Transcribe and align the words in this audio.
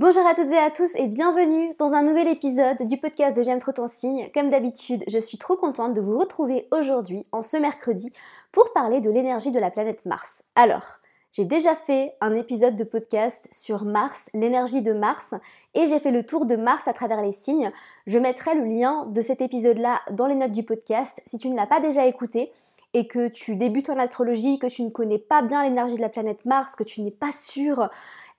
Bonjour 0.00 0.24
à 0.28 0.34
toutes 0.36 0.52
et 0.52 0.58
à 0.58 0.70
tous 0.70 0.94
et 0.94 1.08
bienvenue 1.08 1.74
dans 1.76 1.92
un 1.92 2.04
nouvel 2.04 2.28
épisode 2.28 2.86
du 2.86 2.98
podcast 2.98 3.36
de 3.36 3.42
J'aime 3.42 3.58
trop 3.58 3.72
ton 3.72 3.88
signe. 3.88 4.30
Comme 4.32 4.48
d'habitude, 4.48 5.02
je 5.08 5.18
suis 5.18 5.38
trop 5.38 5.56
contente 5.56 5.92
de 5.92 6.00
vous 6.00 6.16
retrouver 6.16 6.68
aujourd'hui, 6.70 7.26
en 7.32 7.42
ce 7.42 7.56
mercredi, 7.56 8.12
pour 8.52 8.72
parler 8.72 9.00
de 9.00 9.10
l'énergie 9.10 9.50
de 9.50 9.58
la 9.58 9.72
planète 9.72 10.06
Mars. 10.06 10.44
Alors, 10.54 11.00
j'ai 11.32 11.44
déjà 11.44 11.74
fait 11.74 12.14
un 12.20 12.36
épisode 12.36 12.76
de 12.76 12.84
podcast 12.84 13.48
sur 13.50 13.84
Mars, 13.84 14.30
l'énergie 14.34 14.82
de 14.82 14.92
Mars, 14.92 15.34
et 15.74 15.86
j'ai 15.86 15.98
fait 15.98 16.12
le 16.12 16.22
tour 16.22 16.46
de 16.46 16.54
Mars 16.54 16.86
à 16.86 16.92
travers 16.92 17.20
les 17.20 17.32
signes. 17.32 17.72
Je 18.06 18.20
mettrai 18.20 18.54
le 18.54 18.66
lien 18.66 19.02
de 19.08 19.20
cet 19.20 19.40
épisode-là 19.40 20.00
dans 20.12 20.26
les 20.26 20.36
notes 20.36 20.52
du 20.52 20.62
podcast 20.62 21.20
si 21.26 21.38
tu 21.38 21.50
ne 21.50 21.56
l'as 21.56 21.66
pas 21.66 21.80
déjà 21.80 22.06
écouté 22.06 22.52
et 22.94 23.06
que 23.06 23.28
tu 23.28 23.56
débutes 23.56 23.90
en 23.90 23.98
astrologie, 23.98 24.58
que 24.58 24.66
tu 24.66 24.82
ne 24.82 24.90
connais 24.90 25.18
pas 25.18 25.42
bien 25.42 25.62
l'énergie 25.62 25.96
de 25.96 26.00
la 26.00 26.08
planète 26.08 26.44
Mars, 26.44 26.74
que 26.74 26.84
tu 26.84 27.02
n'es 27.02 27.10
pas 27.10 27.32
sûr 27.32 27.88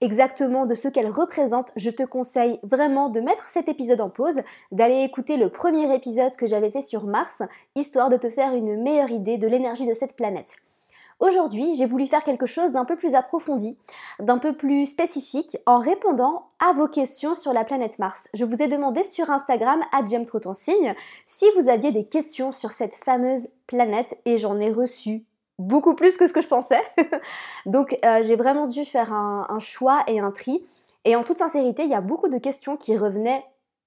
exactement 0.01 0.65
de 0.65 0.73
ce 0.73 0.87
qu'elle 0.87 1.09
représente, 1.09 1.71
je 1.75 1.89
te 1.89 2.03
conseille 2.03 2.59
vraiment 2.63 3.09
de 3.09 3.19
mettre 3.19 3.49
cet 3.49 3.67
épisode 3.67 4.01
en 4.01 4.09
pause, 4.09 4.41
d'aller 4.71 5.03
écouter 5.03 5.37
le 5.37 5.49
premier 5.49 5.93
épisode 5.93 6.35
que 6.35 6.47
j'avais 6.47 6.71
fait 6.71 6.81
sur 6.81 7.05
Mars, 7.05 7.41
histoire 7.75 8.09
de 8.09 8.17
te 8.17 8.29
faire 8.29 8.53
une 8.53 8.81
meilleure 8.81 9.11
idée 9.11 9.37
de 9.37 9.47
l'énergie 9.47 9.87
de 9.87 9.93
cette 9.93 10.15
planète. 10.15 10.57
Aujourd'hui, 11.19 11.75
j'ai 11.75 11.85
voulu 11.85 12.05
faire 12.05 12.23
quelque 12.23 12.45
chose 12.45 12.71
d'un 12.71 12.85
peu 12.85 12.95
plus 12.95 13.13
approfondi, 13.13 13.77
d'un 14.19 14.37
peu 14.37 14.53
plus 14.55 14.85
spécifique, 14.85 15.57
en 15.65 15.79
répondant 15.79 16.47
à 16.65 16.71
vos 16.71 16.87
questions 16.87 17.35
sur 17.35 17.51
la 17.51 17.65
planète 17.65 17.99
Mars. 17.99 18.29
Je 18.33 18.45
vous 18.45 18.61
ai 18.61 18.67
demandé 18.67 19.03
sur 19.03 19.29
Instagram, 19.29 19.81
à 19.91 20.01
signe, 20.53 20.95
si 21.25 21.45
vous 21.57 21.67
aviez 21.67 21.91
des 21.91 22.05
questions 22.05 22.53
sur 22.53 22.71
cette 22.71 22.95
fameuse 22.95 23.49
planète 23.67 24.17
et 24.23 24.37
j'en 24.37 24.59
ai 24.61 24.71
reçu 24.71 25.25
beaucoup 25.57 25.93
plus 25.93 26.15
que 26.15 26.25
ce 26.25 26.31
que 26.31 26.41
je 26.41 26.47
pensais. 26.47 26.81
Donc 27.65 27.99
euh, 28.05 28.23
j'ai 28.23 28.37
vraiment 28.37 28.67
dû 28.67 28.85
faire 28.85 29.13
un, 29.13 29.59
choix 29.59 30.03
et 30.07 30.21
un 30.21 30.31
tri. 30.31 30.65
Et 31.03 31.17
en 31.17 31.23
toute 31.23 31.37
sincérité, 31.37 31.83
il 31.83 31.89
y 31.89 31.95
a 31.95 32.01
beaucoup 32.01 32.29
de 32.29 32.37
questions 32.37 32.77
qui 32.77 32.97
revenaient 32.97 33.43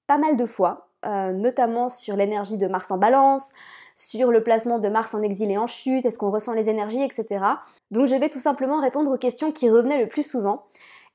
pas 0.07 0.19
mal 0.19 0.37
de 0.37 0.45
fois, 0.45 0.89
euh, 1.07 1.33
notamment 1.33 1.89
sur 1.89 2.15
l'énergie 2.15 2.59
de 2.59 2.67
Mars 2.67 2.91
en 2.91 2.99
balance, 2.99 3.53
sur 3.97 4.31
le 4.31 4.43
placement 4.43 4.79
de 4.79 4.89
Mars 4.89 5.15
en 5.15 5.23
exil 5.23 5.51
et 5.51 5.59
en 5.59 5.67
chute, 5.67 6.05
est-ce 6.05 6.19
qu'on 6.19 6.31
ressent 6.31 6.53
les 6.53 6.69
énergies, 6.69 7.03
etc. 7.03 7.45
Donc 7.91 8.07
je 8.07 8.15
vais 8.15 8.29
tout 8.29 8.41
simplement 8.41 8.81
répondre 8.81 9.13
aux 9.13 9.19
questions 9.19 9.53
qui 9.53 9.71
revenaient 9.71 10.01
le 10.01 10.09
plus 10.09 10.27
souvent. 10.29 10.65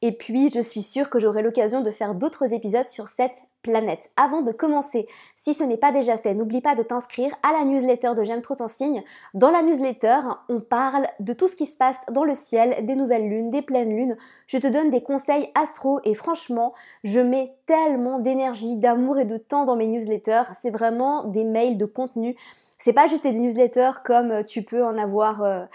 Et 0.04 0.12
puis, 0.12 0.52
je 0.54 0.60
suis 0.60 0.84
sûre 0.84 1.10
que 1.10 1.20
j'aurai 1.20 1.42
l'occasion 1.42 1.82
de 1.82 1.90
faire 1.90 2.14
d'autres 2.14 2.54
épisodes 2.54 2.88
sur 2.88 3.10
cette 3.10 3.42
planète. 3.64 4.12
Avant 4.16 4.44
de 4.44 4.52
commencer, 4.52 5.08
si 5.36 5.56
ce 5.56 5.64
n'est 5.64 5.78
pas 5.78 5.92
déjà 5.92 6.20
fait, 6.20 6.36
n'oublie 6.36 6.62
pas 6.62 6.76
de 6.76 6.84
t'inscrire 6.84 7.34
à 7.42 7.52
la 7.52 7.66
newsletter 7.66 8.12
de 8.16 8.24
J'aime 8.24 8.44
trop 8.44 8.54
ton 8.54 8.68
signe. 8.68 9.04
Dans 9.34 9.50
la 9.50 9.64
newsletter, 9.64 10.20
on 10.50 10.60
parle 10.60 11.08
de 11.20 11.34
tout 11.34 11.48
ce 11.48 11.56
qui 11.56 11.66
se 11.66 11.78
passe 11.78 11.98
dans 12.12 12.24
le 12.24 12.36
ciel, 12.36 12.86
des 12.86 12.96
nouvelles 12.96 13.28
lunes, 13.28 13.50
des 13.50 13.64
pleines 13.64 13.96
lunes. 13.96 14.18
Je 14.46 14.60
te 14.60 14.68
donne 14.68 14.92
des 14.92 15.02
conseils 15.02 15.50
astro 15.56 16.00
et 16.04 16.14
franchement, 16.14 16.74
je 17.04 17.20
mets 17.20 17.56
tellement 17.66 18.20
d'énergie, 18.20 18.78
d'amour 18.78 19.18
et 19.18 19.26
de 19.26 19.38
temps 19.38 19.66
dans 19.66 19.76
mes 19.76 19.88
newsletters. 19.88 20.54
C'est 20.62 20.70
vraiment 20.70 21.24
des 21.24 21.44
mails 21.44 21.78
de 21.78 21.86
contenu. 21.86 22.36
C'est 22.78 22.94
pas 22.94 23.08
juste 23.08 23.24
des 23.24 23.34
newsletters 23.34 24.02
comme 24.04 24.44
tu 24.44 24.64
peux 24.64 24.84
en 24.84 24.98
avoir 24.98 25.44
euh, 25.44 25.66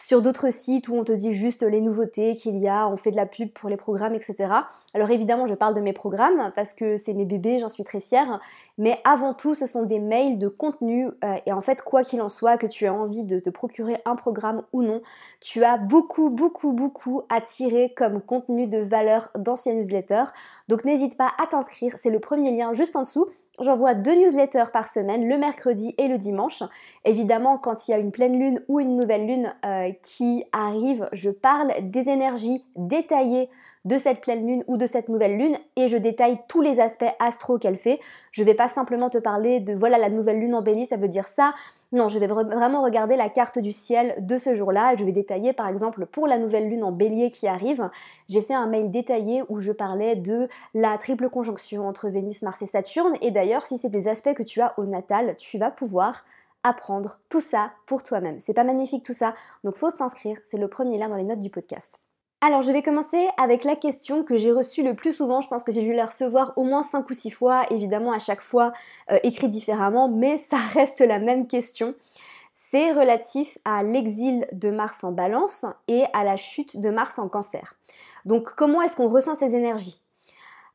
sur 0.00 0.22
d'autres 0.22 0.50
sites 0.50 0.88
où 0.88 0.94
on 0.94 1.04
te 1.04 1.12
dit 1.12 1.32
juste 1.32 1.62
les 1.62 1.80
nouveautés 1.80 2.34
qu'il 2.34 2.56
y 2.56 2.68
a, 2.68 2.88
on 2.88 2.96
fait 2.96 3.10
de 3.10 3.16
la 3.16 3.26
pub 3.26 3.50
pour 3.50 3.68
les 3.68 3.76
programmes, 3.76 4.14
etc. 4.14 4.52
Alors 4.94 5.10
évidemment, 5.10 5.46
je 5.46 5.54
parle 5.54 5.74
de 5.74 5.80
mes 5.80 5.92
programmes 5.92 6.52
parce 6.56 6.72
que 6.74 6.96
c'est 6.96 7.12
mes 7.12 7.26
bébés, 7.26 7.58
j'en 7.58 7.68
suis 7.68 7.84
très 7.84 8.00
fière. 8.00 8.40
Mais 8.78 8.98
avant 9.04 9.34
tout, 9.34 9.54
ce 9.54 9.66
sont 9.66 9.84
des 9.84 9.98
mails 9.98 10.38
de 10.38 10.48
contenu 10.48 11.08
euh, 11.22 11.36
et 11.44 11.52
en 11.52 11.60
fait, 11.60 11.82
quoi 11.82 12.02
qu'il 12.02 12.22
en 12.22 12.30
soit, 12.30 12.56
que 12.56 12.66
tu 12.66 12.86
aies 12.86 12.90
envie 12.90 13.24
de 13.24 13.40
te 13.40 13.50
procurer 13.50 13.98
un 14.06 14.16
programme 14.16 14.62
ou 14.72 14.82
non, 14.82 15.02
tu 15.40 15.64
as 15.64 15.76
beaucoup, 15.76 16.30
beaucoup, 16.30 16.72
beaucoup 16.72 17.22
à 17.28 17.40
tirer 17.40 17.92
comme 17.94 18.22
contenu 18.22 18.66
de 18.66 18.78
valeur 18.78 19.30
d'anciens 19.36 19.74
newsletters. 19.74 20.30
Donc 20.68 20.84
n'hésite 20.84 21.16
pas 21.16 21.30
à 21.42 21.46
t'inscrire, 21.46 21.96
c'est 22.00 22.10
le 22.10 22.20
premier 22.20 22.50
lien 22.50 22.72
juste 22.72 22.96
en 22.96 23.02
dessous. 23.02 23.28
J'envoie 23.60 23.94
deux 23.94 24.16
newsletters 24.16 24.70
par 24.72 24.90
semaine, 24.90 25.28
le 25.28 25.36
mercredi 25.36 25.94
et 25.98 26.08
le 26.08 26.16
dimanche. 26.16 26.62
Évidemment, 27.04 27.58
quand 27.58 27.86
il 27.86 27.90
y 27.90 27.94
a 27.94 27.98
une 27.98 28.10
pleine 28.10 28.38
lune 28.38 28.64
ou 28.68 28.80
une 28.80 28.96
nouvelle 28.96 29.26
lune 29.26 29.54
euh, 29.66 29.92
qui 30.02 30.44
arrive, 30.52 31.08
je 31.12 31.30
parle 31.30 31.70
des 31.82 32.08
énergies 32.08 32.64
détaillées 32.76 33.50
de 33.84 33.96
cette 33.96 34.20
pleine 34.20 34.46
lune 34.46 34.64
ou 34.66 34.76
de 34.76 34.86
cette 34.86 35.08
nouvelle 35.08 35.36
lune 35.36 35.56
et 35.76 35.88
je 35.88 35.96
détaille 35.96 36.38
tous 36.48 36.60
les 36.60 36.80
aspects 36.80 37.04
astro 37.18 37.58
qu'elle 37.58 37.76
fait. 37.76 38.00
Je 38.30 38.44
vais 38.44 38.54
pas 38.54 38.68
simplement 38.68 39.08
te 39.08 39.18
parler 39.18 39.60
de 39.60 39.74
voilà 39.74 39.98
la 39.98 40.10
nouvelle 40.10 40.38
lune 40.38 40.54
en 40.54 40.62
bélier, 40.62 40.84
ça 40.84 40.96
veut 40.96 41.08
dire 41.08 41.26
ça. 41.26 41.54
Non, 41.92 42.08
je 42.08 42.20
vais 42.20 42.28
vraiment 42.28 42.82
regarder 42.84 43.16
la 43.16 43.28
carte 43.28 43.58
du 43.58 43.72
ciel 43.72 44.14
de 44.18 44.38
ce 44.38 44.54
jour-là 44.54 44.92
et 44.92 44.96
je 44.96 45.04
vais 45.04 45.12
détailler 45.12 45.52
par 45.52 45.66
exemple 45.66 46.06
pour 46.06 46.28
la 46.28 46.38
nouvelle 46.38 46.68
lune 46.68 46.84
en 46.84 46.92
bélier 46.92 47.30
qui 47.30 47.48
arrive, 47.48 47.90
j'ai 48.28 48.42
fait 48.42 48.54
un 48.54 48.68
mail 48.68 48.92
détaillé 48.92 49.42
où 49.48 49.60
je 49.60 49.72
parlais 49.72 50.14
de 50.14 50.48
la 50.72 50.96
triple 50.98 51.28
conjonction 51.28 51.88
entre 51.88 52.08
Vénus, 52.08 52.42
Mars 52.42 52.62
et 52.62 52.66
Saturne 52.66 53.14
et 53.22 53.32
d'ailleurs 53.32 53.66
si 53.66 53.76
c'est 53.76 53.88
des 53.88 54.06
aspects 54.06 54.34
que 54.34 54.44
tu 54.44 54.60
as 54.60 54.74
au 54.78 54.84
natal, 54.84 55.34
tu 55.36 55.58
vas 55.58 55.72
pouvoir 55.72 56.24
apprendre 56.62 57.18
tout 57.28 57.40
ça 57.40 57.72
pour 57.86 58.04
toi-même. 58.04 58.38
C'est 58.38 58.54
pas 58.54 58.64
magnifique 58.64 59.04
tout 59.04 59.14
ça, 59.14 59.34
donc 59.64 59.76
faut 59.76 59.90
s'inscrire, 59.90 60.36
c'est 60.46 60.58
le 60.58 60.68
premier 60.68 60.98
lien 60.98 61.08
dans 61.08 61.16
les 61.16 61.24
notes 61.24 61.40
du 61.40 61.50
podcast. 61.50 62.09
Alors 62.42 62.62
je 62.62 62.72
vais 62.72 62.80
commencer 62.82 63.28
avec 63.36 63.64
la 63.64 63.76
question 63.76 64.24
que 64.24 64.38
j'ai 64.38 64.50
reçue 64.50 64.82
le 64.82 64.94
plus 64.94 65.12
souvent, 65.12 65.42
je 65.42 65.48
pense 65.48 65.62
que 65.62 65.72
j'ai 65.72 65.82
dû 65.82 65.92
la 65.92 66.06
recevoir 66.06 66.54
au 66.56 66.64
moins 66.64 66.82
5 66.82 67.10
ou 67.10 67.12
6 67.12 67.30
fois, 67.30 67.66
évidemment 67.70 68.12
à 68.12 68.18
chaque 68.18 68.40
fois 68.40 68.72
euh, 69.10 69.18
écrit 69.22 69.48
différemment, 69.48 70.08
mais 70.08 70.38
ça 70.50 70.56
reste 70.56 71.00
la 71.00 71.18
même 71.18 71.46
question. 71.46 71.94
C'est 72.50 72.92
relatif 72.92 73.58
à 73.66 73.82
l'exil 73.82 74.46
de 74.52 74.70
Mars 74.70 75.04
en 75.04 75.12
balance 75.12 75.66
et 75.86 76.04
à 76.14 76.24
la 76.24 76.36
chute 76.36 76.80
de 76.80 76.88
Mars 76.88 77.18
en 77.18 77.28
cancer. 77.28 77.74
Donc 78.24 78.54
comment 78.54 78.80
est-ce 78.80 78.96
qu'on 78.96 79.10
ressent 79.10 79.34
ces 79.34 79.54
énergies? 79.54 80.00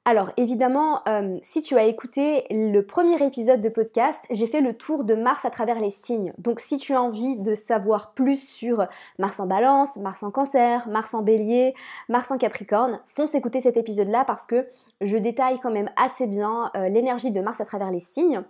Alors 0.07 0.29
évidemment, 0.37 1.01
euh, 1.07 1.39
si 1.41 1.63
tu 1.63 1.75
as 1.77 1.85
écouté 1.85 2.45
le 2.51 2.81
premier 2.81 3.25
épisode 3.25 3.59
de 3.59 3.69
podcast, 3.69 4.23
j'ai 4.29 4.45
fait 4.45 4.61
le 4.61 4.77
tour 4.77 5.03
de 5.03 5.15
Mars 5.15 5.45
à 5.45 5.49
travers 5.49 5.79
les 5.79 5.89
signes. 5.89 6.31
Donc 6.37 6.59
si 6.59 6.77
tu 6.77 6.93
as 6.93 7.01
envie 7.01 7.37
de 7.37 7.55
savoir 7.55 8.13
plus 8.13 8.39
sur 8.39 8.85
Mars 9.17 9.39
en 9.39 9.47
balance, 9.47 9.97
Mars 9.97 10.21
en 10.21 10.29
cancer, 10.29 10.87
Mars 10.87 11.15
en 11.15 11.23
bélier, 11.23 11.73
Mars 12.07 12.29
en 12.29 12.37
capricorne, 12.37 12.99
fonce 13.05 13.33
écouter 13.33 13.61
cet 13.61 13.77
épisode-là 13.77 14.25
parce 14.25 14.45
que 14.45 14.67
je 15.01 15.17
détaille 15.17 15.59
quand 15.59 15.71
même 15.71 15.89
assez 15.97 16.27
bien 16.27 16.69
euh, 16.75 16.87
l'énergie 16.87 17.31
de 17.31 17.41
Mars 17.41 17.59
à 17.59 17.65
travers 17.65 17.89
les 17.89 17.99
signes. 17.99 18.43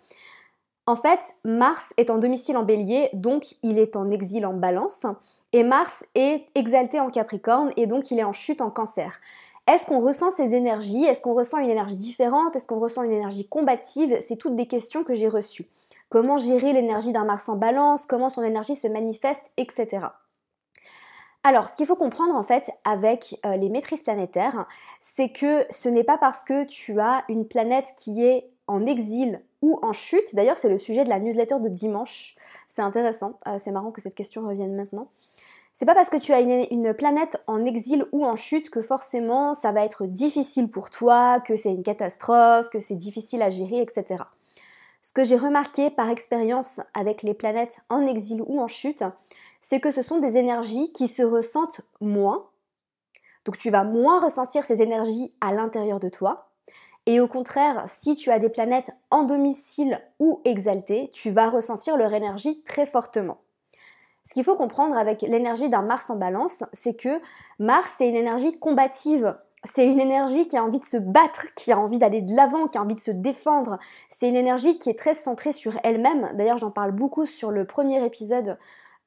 En 0.88 0.98
fait, 0.98 1.22
Mars 1.46 1.94
est 1.96 2.10
en 2.10 2.18
domicile 2.18 2.58
en 2.58 2.64
bélier, 2.64 3.10
donc 3.14 3.56
il 3.64 3.80
est 3.80 3.96
en 3.96 4.12
exil 4.12 4.46
en 4.46 4.54
balance, 4.54 5.06
et 5.52 5.64
Mars 5.64 6.04
est 6.14 6.46
exalté 6.54 7.00
en 7.00 7.10
capricorne, 7.10 7.72
et 7.76 7.88
donc 7.88 8.12
il 8.12 8.20
est 8.20 8.24
en 8.24 8.34
chute 8.34 8.62
en 8.62 8.70
cancer. 8.70 9.20
Est-ce 9.68 9.88
qu'on 9.88 10.00
ressent 10.00 10.30
ces 10.32 10.54
énergies? 10.54 11.06
Est-ce 11.06 11.22
qu'on 11.22 11.34
ressent 11.34 11.58
une 11.58 11.70
énergie 11.70 11.98
différente? 11.98 12.56
Est-ce 12.56 12.68
qu'on 12.68 12.80
ressent 12.80 13.04
une 13.04 13.12
énergie 13.12 13.48
combative? 13.48 14.20
C'est 14.26 14.38
toutes 14.38 14.56
des 14.56 14.68
questions 14.68 15.04
que 15.04 15.16
j'ai 15.16 15.28
reçues. 15.28 15.68
Comment 16.10 16.38
gérer 16.38 16.72
l'énergie 16.72 17.12
d'un 17.12 17.26
Mars 17.26 17.50
en 17.50 17.56
balance? 17.56 18.06
Comment 18.06 18.30
son 18.30 18.44
énergie 18.44 18.76
se 18.76 18.88
manifeste? 18.88 19.42
Etc. 19.58 20.06
Alors, 21.44 21.68
ce 21.70 21.76
qu'il 21.76 21.86
faut 21.86 21.96
comprendre 21.96 22.36
en 22.36 22.44
fait 22.44 22.72
avec 22.84 23.40
euh, 23.46 23.56
les 23.58 23.70
maîtrises 23.70 24.02
planétaires, 24.02 24.68
c'est 25.00 25.30
que 25.30 25.66
ce 25.70 25.90
n'est 25.90 26.04
pas 26.04 26.18
parce 26.18 26.44
que 26.44 26.64
tu 26.64 27.00
as 27.00 27.24
une 27.30 27.48
planète 27.48 27.94
qui 27.98 28.24
est 28.24 28.50
en 28.68 28.86
exil 28.86 29.42
ou 29.62 29.80
en 29.84 29.94
chute, 29.94 30.34
d'ailleurs 30.34 30.58
c'est 30.58 30.70
le 30.70 30.80
sujet 30.80 31.04
de 31.04 31.10
la 31.10 31.20
newsletter 31.20 31.60
de 31.60 31.70
dimanche, 31.70 32.36
c'est 32.68 32.82
intéressant, 32.82 33.40
euh, 33.48 33.58
c'est 33.60 33.72
marrant 33.72 33.92
que 33.92 34.02
cette 34.02 34.16
question 34.16 34.48
revienne 34.48 34.76
maintenant. 34.76 35.08
C'est 35.78 35.86
pas 35.86 35.94
parce 35.94 36.10
que 36.10 36.16
tu 36.16 36.32
as 36.32 36.40
une, 36.40 36.94
planète 36.94 37.44
en 37.48 37.66
exil 37.66 38.06
ou 38.14 38.26
en 38.26 38.38
chute 38.38 38.70
que 38.70 38.82
forcément 38.82 39.54
ça 39.54 39.74
va 39.74 39.84
être 39.84 40.06
difficile 40.06 40.70
pour 40.70 40.90
toi, 40.90 41.42
que 41.42 41.58
c'est 41.58 41.74
une 41.74 41.84
catastrophe, 41.84 42.70
que 42.70 42.80
c'est 42.80 42.96
difficile 42.96 43.42
à 43.42 43.50
gérer, 43.50 43.82
etc. 43.82 44.24
Ce 45.02 45.12
que 45.12 45.26
j'ai 45.26 45.36
remarqué 45.36 45.90
par 45.90 46.10
expérience 46.10 46.80
avec 46.94 47.24
les 47.24 47.34
planètes 47.34 47.82
en 47.90 48.06
exil 48.06 48.42
ou 48.48 48.62
en 48.62 48.70
chute, 48.70 49.04
c'est 49.60 49.82
que 49.82 49.92
ce 49.92 50.02
sont 50.02 50.20
des 50.20 50.38
énergies 50.38 50.94
qui 50.94 51.10
se 51.10 51.24
ressentent 51.24 51.82
moins. 52.00 52.48
Donc 53.44 53.58
tu 53.58 53.70
vas 53.70 53.84
moins 53.84 54.22
ressentir 54.22 54.64
ces 54.64 54.82
énergies 54.82 55.34
à 55.42 55.52
l'intérieur 55.52 56.00
de 56.00 56.08
toi. 56.08 56.52
Et 57.06 57.20
au 57.20 57.28
contraire, 57.28 57.84
si 57.88 58.16
tu 58.16 58.32
as 58.32 58.40
des 58.40 58.48
planètes 58.48 58.92
en 59.12 59.24
domicile 59.24 60.02
ou 60.20 60.40
exaltées, 60.46 61.10
tu 61.12 61.32
vas 61.32 61.50
ressentir 61.50 61.98
leur 61.98 62.14
énergie 62.14 62.64
très 62.64 62.86
fortement. 62.86 63.40
Ce 64.28 64.34
qu'il 64.34 64.44
faut 64.44 64.56
comprendre 64.56 64.98
avec 64.98 65.22
l'énergie 65.22 65.70
d'un 65.70 65.84
Mars 65.84 66.10
en 66.10 66.16
balance, 66.16 66.64
c'est 66.74 66.96
que 66.96 67.22
Mars, 67.60 67.94
c'est 67.98 68.10
une 68.10 68.16
énergie 68.16 68.58
combative. 68.58 69.38
C'est 69.64 69.86
une 69.86 70.00
énergie 70.00 70.48
qui 70.48 70.58
a 70.58 70.64
envie 70.64 70.80
de 70.80 70.86
se 70.86 70.98
battre, 70.98 71.48
qui 71.56 71.72
a 71.72 71.80
envie 71.80 72.00
d'aller 72.00 72.22
de 72.22 72.36
l'avant, 72.36 72.68
qui 72.68 72.78
a 72.78 72.82
envie 72.82 72.96
de 72.96 73.00
se 73.00 73.12
défendre. 73.12 73.80
C'est 74.10 74.28
une 74.28 74.36
énergie 74.36 74.78
qui 74.78 74.90
est 74.90 74.98
très 74.98 75.14
centrée 75.14 75.52
sur 75.52 75.74
elle-même. 75.84 76.32
D'ailleurs, 76.36 76.58
j'en 76.58 76.72
parle 76.72 76.92
beaucoup 76.92 77.26
sur 77.26 77.52
le 77.52 77.66
premier 77.66 78.04
épisode 78.04 78.58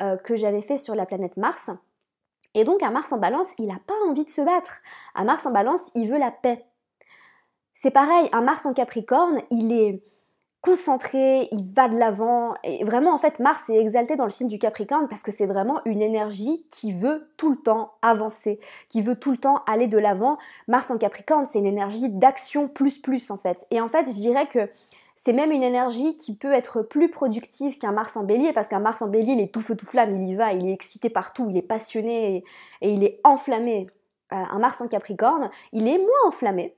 euh, 0.02 0.16
que 0.16 0.36
j'avais 0.36 0.60
fait 0.60 0.76
sur 0.76 0.94
la 0.94 1.06
planète 1.06 1.36
Mars. 1.36 1.70
Et 2.54 2.64
donc, 2.64 2.82
un 2.82 2.90
Mars 2.90 3.12
en 3.12 3.18
balance, 3.18 3.50
il 3.58 3.66
n'a 3.66 3.80
pas 3.86 3.94
envie 4.08 4.24
de 4.24 4.30
se 4.30 4.40
battre. 4.40 4.80
Un 5.14 5.24
Mars 5.24 5.46
en 5.46 5.52
balance, 5.52 5.90
il 5.94 6.08
veut 6.08 6.18
la 6.18 6.30
paix. 6.30 6.64
C'est 7.72 7.90
pareil, 7.92 8.28
un 8.32 8.40
Mars 8.40 8.66
en 8.66 8.74
Capricorne, 8.74 9.40
il 9.50 9.72
est 9.72 10.02
concentré, 10.60 11.48
il 11.52 11.72
va 11.72 11.88
de 11.88 11.96
l'avant. 11.96 12.54
Et 12.64 12.84
vraiment, 12.84 13.12
en 13.12 13.18
fait, 13.18 13.38
Mars 13.38 13.68
est 13.70 13.78
exalté 13.78 14.16
dans 14.16 14.24
le 14.24 14.30
signe 14.30 14.48
du 14.48 14.58
Capricorne 14.58 15.08
parce 15.08 15.22
que 15.22 15.30
c'est 15.30 15.46
vraiment 15.46 15.80
une 15.84 16.02
énergie 16.02 16.66
qui 16.70 16.92
veut 16.92 17.30
tout 17.36 17.50
le 17.50 17.56
temps 17.56 17.92
avancer, 18.02 18.58
qui 18.88 19.02
veut 19.02 19.16
tout 19.16 19.30
le 19.30 19.38
temps 19.38 19.62
aller 19.66 19.86
de 19.86 19.98
l'avant. 19.98 20.38
Mars 20.66 20.90
en 20.90 20.98
Capricorne, 20.98 21.46
c'est 21.50 21.58
une 21.58 21.66
énergie 21.66 22.08
d'action 22.08 22.68
plus 22.68 22.98
plus, 22.98 23.30
en 23.30 23.38
fait. 23.38 23.66
Et 23.70 23.80
en 23.80 23.88
fait, 23.88 24.08
je 24.08 24.20
dirais 24.20 24.46
que 24.46 24.68
c'est 25.14 25.32
même 25.32 25.50
une 25.50 25.64
énergie 25.64 26.16
qui 26.16 26.36
peut 26.36 26.52
être 26.52 26.82
plus 26.82 27.10
productive 27.10 27.78
qu'un 27.78 27.92
Mars 27.92 28.16
en 28.16 28.24
bélier, 28.24 28.52
parce 28.52 28.68
qu'un 28.68 28.80
Mars 28.80 29.02
en 29.02 29.08
bélier, 29.08 29.32
il 29.32 29.40
est 29.40 29.52
tout 29.52 29.60
feu 29.60 29.76
tout 29.76 29.86
flamme, 29.86 30.20
il 30.20 30.28
y 30.28 30.34
va, 30.34 30.52
il 30.52 30.68
est 30.68 30.72
excité 30.72 31.10
partout, 31.10 31.48
il 31.50 31.56
est 31.56 31.62
passionné 31.62 32.44
et, 32.80 32.92
il 32.92 33.02
est 33.02 33.20
enflammé. 33.24 33.88
Euh, 34.32 34.36
un 34.36 34.58
Mars 34.58 34.80
en 34.80 34.88
Capricorne, 34.88 35.50
il 35.72 35.88
est 35.88 35.98
moins 35.98 36.28
enflammé, 36.28 36.76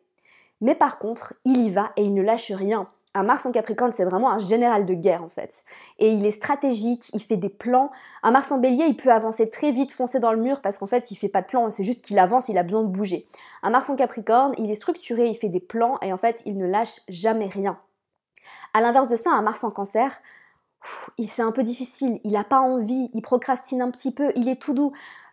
mais 0.60 0.74
par 0.74 0.98
contre, 0.98 1.34
il 1.44 1.60
y 1.60 1.70
va 1.70 1.92
et 1.96 2.04
il 2.04 2.14
ne 2.14 2.22
lâche 2.22 2.52
rien. 2.52 2.88
Un 3.14 3.24
Mars 3.24 3.44
en 3.44 3.50
Capricorne, 3.50 3.92
c'est 3.92 4.04
vraiment 4.04 4.30
un 4.30 4.38
général 4.38 4.86
de 4.86 4.94
guerre 4.94 5.24
en 5.24 5.28
fait. 5.28 5.64
Et 5.98 6.12
il 6.12 6.24
est 6.24 6.30
stratégique, 6.30 7.10
il 7.12 7.20
fait 7.20 7.36
des 7.36 7.48
plans. 7.48 7.90
Un 8.22 8.30
Mars 8.30 8.52
en 8.52 8.58
Bélier, 8.58 8.84
il 8.84 8.96
peut 8.96 9.10
avancer 9.10 9.50
très 9.50 9.72
vite, 9.72 9.90
foncer 9.90 10.20
dans 10.20 10.32
le 10.32 10.40
mur 10.40 10.60
parce 10.60 10.78
qu'en 10.78 10.86
fait, 10.86 11.10
il 11.10 11.16
fait 11.16 11.28
pas 11.28 11.42
de 11.42 11.46
plan, 11.46 11.70
c'est 11.70 11.82
juste 11.82 12.02
qu'il 12.02 12.20
avance, 12.20 12.48
il 12.48 12.56
a 12.56 12.62
besoin 12.62 12.82
de 12.82 12.88
bouger. 12.88 13.26
Un 13.64 13.70
Mars 13.70 13.90
en 13.90 13.96
Capricorne, 13.96 14.54
il 14.58 14.70
est 14.70 14.76
structuré, 14.76 15.26
il 15.26 15.34
fait 15.34 15.48
des 15.48 15.58
plans 15.58 15.98
et 16.02 16.12
en 16.12 16.16
fait, 16.16 16.42
il 16.46 16.56
ne 16.56 16.66
lâche 16.66 17.00
jamais 17.08 17.48
rien. 17.48 17.80
À 18.74 18.80
l'inverse 18.80 19.08
de 19.08 19.16
ça, 19.16 19.30
un 19.30 19.42
Mars 19.42 19.64
en 19.64 19.72
Cancer, 19.72 20.22
c'est 21.18 21.42
un 21.42 21.52
peu 21.52 21.64
difficile, 21.64 22.20
il 22.22 22.32
n'a 22.32 22.44
pas 22.44 22.60
envie, 22.60 23.10
il 23.12 23.22
procrastine 23.22 23.82
un 23.82 23.90
petit 23.90 24.12
peu, 24.12 24.32
il 24.36 24.48
est 24.48 24.60
tout 24.60 24.72
doux. 24.72 24.92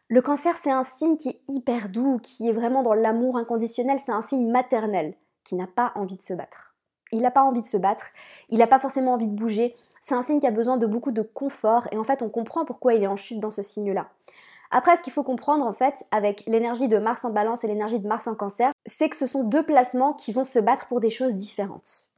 Le 0.09 0.21
cancer, 0.21 0.55
c'est 0.61 0.71
un 0.71 0.83
signe 0.83 1.17
qui 1.17 1.29
est 1.29 1.41
hyper 1.47 1.89
doux, 1.89 2.19
qui 2.23 2.49
est 2.49 2.53
vraiment 2.53 2.81
dans 2.81 2.93
l'amour 2.93 3.37
inconditionnel, 3.37 3.99
c'est 4.03 4.11
un 4.11 4.21
signe 4.21 4.49
maternel, 4.49 5.15
qui 5.43 5.55
n'a 5.55 5.67
pas 5.67 5.91
envie 5.95 6.15
de 6.15 6.23
se 6.23 6.33
battre. 6.33 6.76
Il 7.11 7.21
n'a 7.21 7.31
pas 7.31 7.43
envie 7.43 7.61
de 7.61 7.67
se 7.67 7.77
battre, 7.77 8.07
il 8.49 8.59
n'a 8.59 8.67
pas 8.67 8.79
forcément 8.79 9.13
envie 9.13 9.27
de 9.27 9.35
bouger. 9.35 9.75
C'est 10.01 10.15
un 10.15 10.21
signe 10.21 10.39
qui 10.39 10.47
a 10.47 10.51
besoin 10.51 10.77
de 10.77 10.85
beaucoup 10.85 11.11
de 11.11 11.21
confort 11.21 11.87
et 11.91 11.97
en 11.97 12.03
fait 12.03 12.21
on 12.21 12.29
comprend 12.29 12.65
pourquoi 12.65 12.93
il 12.93 13.03
est 13.03 13.07
en 13.07 13.15
chute 13.15 13.39
dans 13.39 13.51
ce 13.51 13.61
signe-là. 13.61 14.09
Après, 14.69 14.97
ce 14.97 15.01
qu'il 15.01 15.13
faut 15.13 15.23
comprendre 15.23 15.65
en 15.65 15.71
fait 15.71 16.05
avec 16.11 16.43
l'énergie 16.45 16.87
de 16.87 16.97
Mars 16.97 17.23
en 17.23 17.29
balance 17.29 17.63
et 17.63 17.67
l'énergie 17.67 17.99
de 17.99 18.07
Mars 18.07 18.27
en 18.27 18.35
cancer, 18.35 18.71
c'est 18.85 19.09
que 19.09 19.15
ce 19.15 19.27
sont 19.27 19.43
deux 19.43 19.63
placements 19.63 20.13
qui 20.13 20.33
vont 20.33 20.43
se 20.43 20.59
battre 20.59 20.87
pour 20.87 20.99
des 20.99 21.09
choses 21.09 21.35
différentes. 21.35 22.09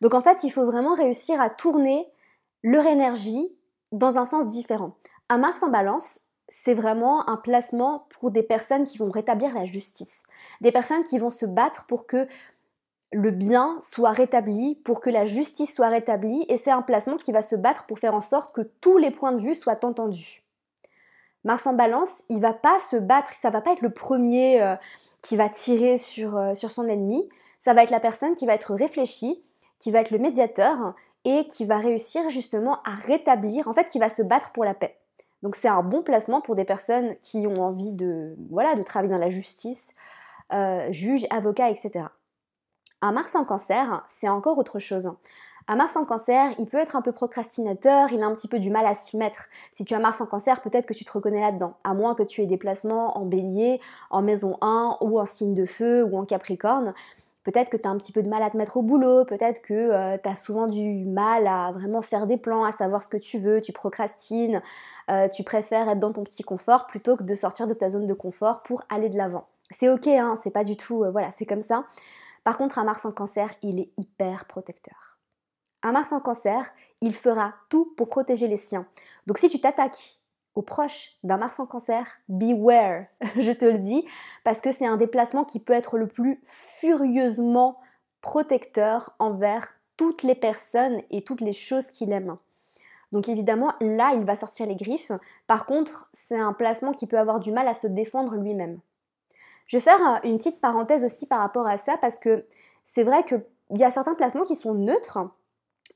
Donc 0.00 0.14
en 0.14 0.20
fait, 0.20 0.44
il 0.44 0.50
faut 0.50 0.64
vraiment 0.64 0.94
réussir 0.94 1.40
à 1.40 1.50
tourner 1.50 2.06
leur 2.62 2.86
énergie 2.86 3.52
dans 3.92 4.18
un 4.18 4.24
sens 4.24 4.46
différent. 4.46 4.94
À 5.28 5.36
Mars 5.36 5.62
en 5.62 5.68
balance, 5.68 6.20
c'est 6.48 6.74
vraiment 6.74 7.28
un 7.28 7.36
placement 7.36 8.06
pour 8.10 8.30
des 8.30 8.42
personnes 8.42 8.84
qui 8.84 8.98
vont 8.98 9.10
rétablir 9.10 9.54
la 9.54 9.64
justice, 9.64 10.24
des 10.60 10.72
personnes 10.72 11.04
qui 11.04 11.18
vont 11.18 11.30
se 11.30 11.46
battre 11.46 11.86
pour 11.86 12.06
que 12.06 12.26
le 13.12 13.30
bien 13.30 13.76
soit 13.80 14.12
rétabli, 14.12 14.76
pour 14.84 15.00
que 15.00 15.10
la 15.10 15.26
justice 15.26 15.74
soit 15.74 15.88
rétablie, 15.88 16.44
et 16.48 16.56
c'est 16.56 16.70
un 16.70 16.82
placement 16.82 17.16
qui 17.16 17.32
va 17.32 17.42
se 17.42 17.56
battre 17.56 17.86
pour 17.86 17.98
faire 17.98 18.14
en 18.14 18.20
sorte 18.20 18.54
que 18.54 18.62
tous 18.80 18.98
les 18.98 19.10
points 19.10 19.32
de 19.32 19.40
vue 19.40 19.54
soient 19.54 19.84
entendus. 19.84 20.44
Mars 21.44 21.66
en 21.66 21.74
balance, 21.74 22.22
il 22.28 22.40
va 22.40 22.52
pas 22.52 22.78
se 22.80 22.96
battre, 22.96 23.32
ça 23.32 23.50
va 23.50 23.60
pas 23.60 23.72
être 23.72 23.80
le 23.80 23.90
premier 23.90 24.62
euh, 24.62 24.76
qui 25.22 25.36
va 25.36 25.48
tirer 25.48 25.96
sur, 25.96 26.36
euh, 26.36 26.54
sur 26.54 26.70
son 26.70 26.86
ennemi, 26.86 27.28
ça 27.60 27.74
va 27.74 27.82
être 27.82 27.90
la 27.90 28.00
personne 28.00 28.34
qui 28.34 28.46
va 28.46 28.54
être 28.54 28.74
réfléchie, 28.74 29.42
qui 29.78 29.90
va 29.90 30.00
être 30.00 30.10
le 30.10 30.18
médiateur 30.18 30.94
et 31.24 31.46
qui 31.46 31.64
va 31.64 31.78
réussir 31.78 32.28
justement 32.30 32.80
à 32.84 32.94
rétablir, 32.94 33.68
en 33.68 33.72
fait, 33.72 33.88
qui 33.88 33.98
va 33.98 34.08
se 34.08 34.22
battre 34.22 34.52
pour 34.52 34.64
la 34.64 34.74
paix. 34.74 34.96
Donc 35.42 35.56
c'est 35.56 35.68
un 35.68 35.82
bon 35.82 36.02
placement 36.02 36.40
pour 36.40 36.54
des 36.54 36.64
personnes 36.64 37.16
qui 37.16 37.46
ont 37.46 37.62
envie 37.62 37.92
de, 37.92 38.36
voilà, 38.50 38.74
de 38.74 38.82
travailler 38.82 39.12
dans 39.12 39.18
la 39.18 39.30
justice, 39.30 39.94
euh, 40.52 40.90
juge, 40.92 41.26
avocat, 41.30 41.70
etc. 41.70 42.04
Un 43.02 43.12
Mars 43.12 43.34
en 43.34 43.44
cancer, 43.44 44.04
c'est 44.08 44.28
encore 44.28 44.58
autre 44.58 44.78
chose. 44.78 45.14
Un 45.68 45.76
Mars 45.76 45.96
en 45.96 46.04
cancer, 46.04 46.52
il 46.58 46.66
peut 46.66 46.76
être 46.76 46.96
un 46.96 47.00
peu 47.00 47.12
procrastinateur, 47.12 48.12
il 48.12 48.22
a 48.22 48.26
un 48.26 48.34
petit 48.34 48.48
peu 48.48 48.58
du 48.58 48.70
mal 48.70 48.84
à 48.86 48.92
s'y 48.92 49.16
mettre. 49.16 49.48
Si 49.72 49.84
tu 49.84 49.94
as 49.94 49.98
Mars 49.98 50.20
en 50.20 50.26
cancer, 50.26 50.60
peut-être 50.60 50.84
que 50.84 50.92
tu 50.92 51.04
te 51.06 51.12
reconnais 51.12 51.40
là-dedans, 51.40 51.74
à 51.82 51.94
moins 51.94 52.14
que 52.14 52.22
tu 52.22 52.42
aies 52.42 52.46
des 52.46 52.58
placements 52.58 53.16
en 53.16 53.24
bélier, 53.24 53.80
en 54.10 54.20
maison 54.20 54.58
1 54.60 54.98
ou 55.00 55.18
en 55.18 55.24
signe 55.24 55.54
de 55.54 55.64
feu 55.64 56.04
ou 56.04 56.18
en 56.18 56.26
capricorne. 56.26 56.92
Peut-être 57.42 57.70
que 57.70 57.78
tu 57.78 57.88
as 57.88 57.90
un 57.90 57.96
petit 57.96 58.12
peu 58.12 58.22
de 58.22 58.28
mal 58.28 58.42
à 58.42 58.50
te 58.50 58.56
mettre 58.58 58.76
au 58.76 58.82
boulot, 58.82 59.24
peut-être 59.24 59.62
que 59.62 59.72
euh, 59.72 60.18
tu 60.22 60.28
as 60.28 60.34
souvent 60.34 60.66
du 60.66 61.06
mal 61.06 61.46
à 61.46 61.72
vraiment 61.72 62.02
faire 62.02 62.26
des 62.26 62.36
plans, 62.36 62.64
à 62.64 62.72
savoir 62.72 63.02
ce 63.02 63.08
que 63.08 63.16
tu 63.16 63.38
veux, 63.38 63.62
tu 63.62 63.72
procrastines, 63.72 64.60
euh, 65.10 65.26
tu 65.28 65.42
préfères 65.42 65.88
être 65.88 66.00
dans 66.00 66.12
ton 66.12 66.22
petit 66.22 66.42
confort 66.42 66.86
plutôt 66.86 67.16
que 67.16 67.22
de 67.22 67.34
sortir 67.34 67.66
de 67.66 67.72
ta 67.72 67.88
zone 67.88 68.06
de 68.06 68.12
confort 68.12 68.62
pour 68.62 68.82
aller 68.90 69.08
de 69.08 69.16
l'avant. 69.16 69.46
C'est 69.70 69.88
ok, 69.88 70.06
hein, 70.08 70.34
c'est 70.42 70.50
pas 70.50 70.64
du 70.64 70.76
tout, 70.76 71.02
euh, 71.02 71.10
voilà, 71.10 71.30
c'est 71.30 71.46
comme 71.46 71.62
ça. 71.62 71.84
Par 72.44 72.56
contre, 72.56 72.78
un 72.78 72.84
Mars 72.84 73.04
en 73.04 73.12
cancer, 73.12 73.54
il 73.62 73.78
est 73.78 73.92
hyper 73.96 74.46
protecteur. 74.46 75.18
Un 75.82 75.92
Mars 75.92 76.12
en 76.12 76.20
cancer, 76.20 76.70
il 77.00 77.14
fera 77.14 77.54
tout 77.68 77.94
pour 77.96 78.08
protéger 78.08 78.48
les 78.48 78.56
siens. 78.56 78.86
Donc 79.26 79.38
si 79.38 79.48
tu 79.48 79.60
t'attaques 79.60 80.20
aux 80.54 80.62
proches 80.62 81.16
d'un 81.22 81.36
Mars 81.36 81.60
en 81.60 81.66
cancer, 81.66 82.06
beware, 82.28 83.04
je 83.36 83.52
te 83.52 83.64
le 83.64 83.78
dis, 83.78 84.04
parce 84.44 84.60
que 84.60 84.72
c'est 84.72 84.86
un 84.86 84.96
déplacement 84.96 85.44
qui 85.44 85.60
peut 85.60 85.72
être 85.72 85.96
le 85.96 86.06
plus 86.06 86.40
furieusement 86.44 87.78
protecteur 88.20 89.14
envers 89.18 89.68
toutes 89.96 90.22
les 90.22 90.34
personnes 90.34 91.02
et 91.10 91.22
toutes 91.22 91.40
les 91.40 91.52
choses 91.52 91.86
qu'il 91.90 92.12
aime. 92.12 92.36
Donc 93.12 93.28
évidemment, 93.28 93.72
là, 93.80 94.12
il 94.14 94.24
va 94.24 94.36
sortir 94.36 94.66
les 94.66 94.76
griffes. 94.76 95.12
Par 95.46 95.66
contre, 95.66 96.08
c'est 96.12 96.38
un 96.38 96.52
placement 96.52 96.92
qui 96.92 97.06
peut 97.06 97.18
avoir 97.18 97.40
du 97.40 97.52
mal 97.52 97.66
à 97.66 97.74
se 97.74 97.86
défendre 97.86 98.36
lui-même. 98.36 98.78
Je 99.70 99.76
vais 99.76 99.80
faire 99.80 100.20
une 100.24 100.36
petite 100.36 100.60
parenthèse 100.60 101.04
aussi 101.04 101.26
par 101.26 101.38
rapport 101.38 101.68
à 101.68 101.78
ça 101.78 101.96
parce 102.00 102.18
que 102.18 102.44
c'est 102.82 103.04
vrai 103.04 103.22
qu'il 103.22 103.44
y 103.76 103.84
a 103.84 103.90
certains 103.92 104.14
placements 104.16 104.42
qui 104.42 104.56
sont 104.56 104.74
neutres 104.74 105.20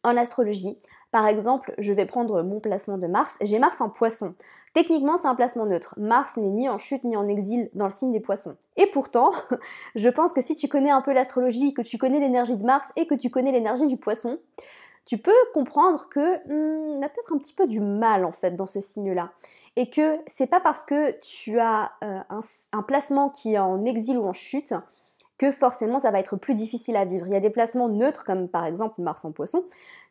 en 0.05 0.17
astrologie. 0.17 0.79
Par 1.11 1.27
exemple, 1.27 1.75
je 1.79 1.93
vais 1.93 2.07
prendre 2.07 2.45
mon 2.45 2.61
placement 2.61 2.99
de 2.99 3.09
Mars. 3.09 3.35
J'ai 3.41 3.59
Mars 3.59 3.81
en 3.81 3.91
poisson. 3.91 4.37
Techniquement, 4.75 5.17
c'est 5.17 5.27
un 5.27 5.35
placement 5.35 5.67
neutre. 5.67 5.97
Mars 5.99 6.37
n'est 6.37 6.51
ni 6.51 6.69
en 6.69 6.79
chute 6.79 7.03
ni 7.03 7.17
en 7.17 7.27
exil 7.27 7.69
dans 7.75 7.87
le 7.87 7.91
signe 7.91 8.13
des 8.13 8.21
poissons. 8.21 8.57
Et 8.77 8.87
pourtant, 8.87 9.33
je 9.97 10.09
pense 10.09 10.33
que 10.33 10.41
si 10.41 10.55
tu 10.55 10.69
connais 10.69 10.91
un 10.91 11.03
peu 11.03 11.13
l'astrologie, 11.13 11.75
que 11.75 11.83
tu 11.83 11.99
connais 11.99 12.21
l'énergie 12.21 12.57
de 12.57 12.65
Mars 12.65 12.93
et 12.95 13.09
que 13.09 13.17
tu 13.17 13.29
connais 13.29 13.51
l'énergie 13.51 13.89
du 13.89 13.97
poisson, 13.97 14.39
tu 15.05 15.19
peux 15.19 15.33
comprendre 15.53 16.09
que 16.09 16.21
hmm, 16.21 17.03
a 17.03 17.09
peut-être 17.09 17.33
un 17.33 17.39
petit 17.39 17.55
peu 17.55 17.67
du 17.67 17.81
mal 17.81 18.25
en 18.25 18.33
fait 18.33 18.53
dans 18.53 18.69
ce 18.69 18.79
signe-là 18.79 19.33
et 19.77 19.91
que 19.91 20.19
c'est 20.27 20.47
pas 20.47 20.61
parce 20.61 20.85
que 20.85 21.13
tu 21.21 21.59
as 21.59 21.93
euh, 22.03 22.21
un, 22.73 22.83
placement 22.83 23.29
qui 23.29 23.55
est 23.55 23.59
en 23.59 23.85
exil 23.85 24.19
ou 24.19 24.25
en 24.25 24.33
chute 24.33 24.75
que 25.37 25.51
forcément 25.51 25.99
ça 25.99 26.11
va 26.11 26.21
être 26.21 26.37
plus 26.37 26.55
difficile 26.55 26.97
à 26.97 27.05
vivre. 27.05 27.27
Il 27.27 27.33
y 27.33 27.37
a 27.37 27.41
des 27.41 27.51
placements 27.51 27.89
neutres 27.89 28.25
comme 28.25 28.49
par 28.49 28.65
exemple 28.65 29.01
Mars 29.01 29.25
en 29.25 29.33
poisson 29.33 29.65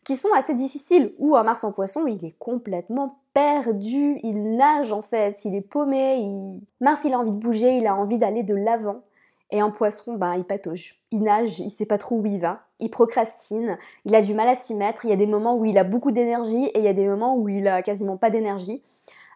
qui 0.03 0.17
sont 0.17 0.33
assez 0.35 0.53
difficiles 0.53 1.13
ou 1.17 1.37
un 1.37 1.43
Mars 1.43 1.63
en 1.63 1.71
poisson 1.71 2.05
il 2.07 2.25
est 2.25 2.35
complètement 2.37 3.19
perdu, 3.33 4.19
il 4.21 4.55
nage 4.57 4.91
en 4.91 5.01
fait, 5.01 5.45
il 5.45 5.55
est 5.55 5.61
paumé, 5.61 6.59
Mars 6.81 7.05
il 7.05 7.13
a 7.13 7.19
envie 7.19 7.31
de 7.31 7.37
bouger, 7.37 7.77
il 7.77 7.87
a 7.87 7.95
envie 7.95 8.17
d'aller 8.17 8.43
de 8.43 8.55
l'avant 8.55 9.01
et 9.49 9.61
en 9.61 9.71
poisson 9.71 10.15
ben 10.15 10.35
il 10.35 10.43
patauge, 10.43 10.99
il 11.11 11.23
nage, 11.23 11.59
il 11.59 11.69
sait 11.69 11.85
pas 11.85 11.97
trop 11.97 12.17
où 12.17 12.25
il 12.25 12.41
va, 12.41 12.63
il 12.79 12.89
procrastine, 12.89 13.77
il 14.03 14.13
a 14.13 14.21
du 14.21 14.33
mal 14.33 14.49
à 14.49 14.55
s'y 14.55 14.75
mettre, 14.75 15.05
il 15.05 15.09
y 15.09 15.13
a 15.13 15.17
des 15.17 15.27
moments 15.27 15.55
où 15.55 15.63
il 15.63 15.77
a 15.77 15.85
beaucoup 15.85 16.11
d'énergie 16.11 16.65
et 16.65 16.79
il 16.79 16.83
y 16.83 16.89
a 16.89 16.93
des 16.93 17.07
moments 17.07 17.37
où 17.37 17.47
il 17.47 17.67
a 17.69 17.81
quasiment 17.81 18.17
pas 18.17 18.29
d'énergie. 18.29 18.83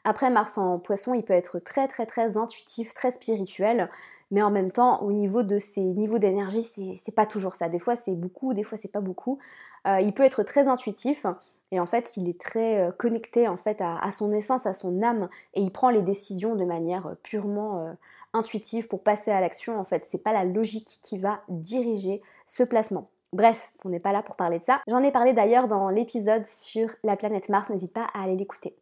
Après, 0.10 0.30
Mars 0.30 0.58
en 0.58 0.80
poisson, 0.80 1.14
il 1.14 1.24
peut 1.24 1.34
être 1.34 1.60
très 1.60 1.90
très 1.90 2.06
très 2.06 2.38
intuitif, 2.38 2.94
très 2.94 3.12
spirituel, 3.12 3.90
mais 4.32 4.42
en 4.42 4.50
même 4.50 4.72
temps, 4.72 5.02
au 5.02 5.12
niveau 5.12 5.44
de 5.44 5.58
ses 5.58 5.82
niveaux 5.82 6.18
d'énergie, 6.18 6.64
c'est 6.64 7.12
pas 7.14 7.26
toujours 7.26 7.56
ça. 7.56 7.68
Des 7.68 7.78
fois, 7.78 7.98
c'est 7.98 8.16
beaucoup, 8.16 8.54
des 8.54 8.64
fois, 8.64 8.78
c'est 8.78 8.90
pas 8.90 9.02
beaucoup. 9.02 9.38
Euh, 9.86 10.00
il 10.00 10.14
peut 10.14 10.24
être 10.24 10.44
très 10.44 10.70
intuitif, 10.70 11.26
et 11.72 11.82
en 11.82 11.86
fait, 11.86 12.16
il 12.16 12.30
est 12.30 12.40
très 12.40 12.88
euh, 12.88 12.94
connecté 12.94 13.50
en 13.50 13.58
fait 13.58 13.82
à, 13.82 14.10
son 14.12 14.32
essence, 14.32 14.66
à 14.66 14.72
son 14.72 15.04
âme, 15.04 15.28
et 15.56 15.60
il 15.60 15.72
prend 15.72 15.90
les 15.90 16.02
décisions 16.02 16.56
de 16.56 16.64
manière 16.64 17.08
euh, 17.08 17.16
purement 17.22 17.94
intuitive 18.32 18.88
pour 18.88 19.04
passer 19.04 19.32
à 19.32 19.42
l'action. 19.42 19.78
En 19.78 19.84
fait, 19.84 20.08
c'est 20.10 20.24
pas 20.24 20.32
la 20.32 20.46
logique 20.46 21.00
qui 21.04 21.18
va 21.18 21.42
diriger 21.50 22.22
ce 22.46 22.64
placement. 22.64 23.10
Bref, 23.34 23.74
on 23.84 23.90
n'est 23.90 24.00
pas 24.00 24.14
là 24.14 24.24
pour 24.24 24.38
parler 24.38 24.60
de 24.60 24.64
ça. 24.64 24.80
J'en 24.88 25.04
ai 25.04 25.12
parlé 25.12 25.34
d'ailleurs 25.34 25.68
dans 25.68 25.90
l'épisode 25.90 26.46
sur 26.46 26.96
la 27.04 27.18
planète 27.18 27.50
Mars, 27.50 27.70
n'hésite 27.70 27.92
pas 27.92 28.08
à 28.14 28.24
aller 28.24 28.38
l'écouter. 28.38 28.74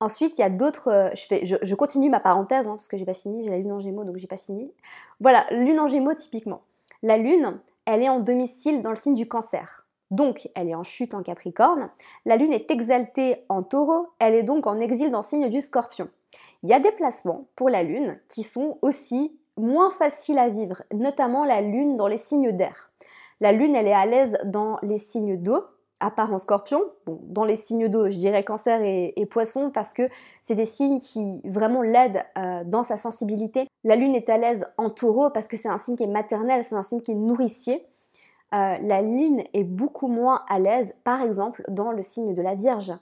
Ensuite, 0.00 0.38
il 0.38 0.42
y 0.42 0.44
a 0.44 0.50
d'autres. 0.50 0.88
Euh, 0.88 1.10
je, 1.14 1.74
continue 1.74 2.10
ma 2.10 2.20
parenthèse 2.20 2.66
hein, 2.66 2.72
parce 2.72 2.88
que 2.88 2.98
j'ai 2.98 3.04
pas 3.04 3.14
fini. 3.14 3.44
J'ai 3.44 3.50
la 3.50 3.58
lune 3.58 3.72
en 3.72 3.80
Gémeaux 3.80 4.04
donc 4.04 4.16
j'ai 4.16 4.26
pas 4.26 4.36
fini. 4.36 4.70
Voilà, 5.20 5.46
lune 5.50 5.80
en 5.80 5.86
Gémeaux 5.86 6.14
typiquement. 6.14 6.62
La 7.02 7.16
lune, 7.16 7.58
elle 7.86 8.02
est 8.02 8.08
en 8.08 8.20
domicile 8.20 8.82
dans 8.82 8.90
le 8.90 8.96
signe 8.96 9.14
du 9.14 9.28
Cancer. 9.28 9.86
Donc, 10.10 10.48
elle 10.54 10.68
est 10.68 10.74
en 10.74 10.84
chute 10.84 11.14
en 11.14 11.22
Capricorne. 11.22 11.90
La 12.26 12.36
lune 12.36 12.52
est 12.52 12.70
exaltée 12.70 13.44
en 13.48 13.62
Taureau. 13.62 14.08
Elle 14.18 14.34
est 14.34 14.44
donc 14.44 14.66
en 14.66 14.78
exil 14.78 15.10
dans 15.10 15.20
le 15.20 15.24
signe 15.24 15.48
du 15.48 15.60
Scorpion. 15.60 16.08
Il 16.62 16.68
y 16.68 16.74
a 16.74 16.78
des 16.78 16.92
placements 16.92 17.46
pour 17.56 17.70
la 17.70 17.82
lune 17.82 18.18
qui 18.28 18.42
sont 18.42 18.78
aussi 18.82 19.36
moins 19.56 19.90
faciles 19.90 20.38
à 20.38 20.48
vivre, 20.48 20.82
notamment 20.92 21.44
la 21.44 21.60
lune 21.60 21.96
dans 21.96 22.08
les 22.08 22.18
signes 22.18 22.52
d'air. 22.52 22.92
La 23.40 23.52
lune, 23.52 23.74
elle 23.74 23.88
est 23.88 23.92
à 23.92 24.06
l'aise 24.06 24.38
dans 24.44 24.78
les 24.82 24.98
signes 24.98 25.36
d'eau, 25.36 25.64
à 26.00 26.10
part 26.10 26.32
en 26.32 26.38
scorpion, 26.38 26.82
dans 27.06 27.44
les 27.44 27.56
signes 27.56 27.88
d'eau, 27.88 28.10
je 28.10 28.18
dirais 28.18 28.44
cancer 28.44 28.80
et, 28.82 29.26
poisson 29.30 29.70
parce 29.70 29.94
que 29.94 30.08
c'est 30.42 30.54
des 30.54 30.66
signes 30.66 30.98
qui 30.98 31.40
vraiment 31.44 31.82
l'aident 31.82 32.22
euh, 32.36 32.64
dans 32.64 32.82
sa 32.82 32.96
sensibilité. 32.96 33.66
La 33.82 33.96
lune 33.96 34.14
est 34.14 34.28
à 34.28 34.36
l'aise 34.36 34.66
en 34.76 34.90
taureau 34.90 35.30
parce 35.30 35.48
que 35.48 35.56
c'est 35.56 35.68
un 35.68 35.78
signe 35.78 35.96
qui 35.96 36.02
est 36.02 36.08
maternel, 36.08 36.64
c'est 36.64 36.74
un 36.74 36.82
signe 36.82 37.00
qui 37.00 37.12
est 37.12 37.16
nourricier. 37.16 37.86
euh, 38.54 38.78
la 38.80 39.02
lune 39.02 39.42
est 39.54 39.64
beaucoup 39.64 40.08
moins 40.08 40.44
à 40.48 40.58
l'aise, 40.58 40.94
par 41.02 41.22
exemple, 41.22 41.64
dans 41.68 41.92
le 41.92 42.02
signe 42.02 42.34
de 42.34 42.42
la 42.42 42.54
Vierge. 42.54 42.92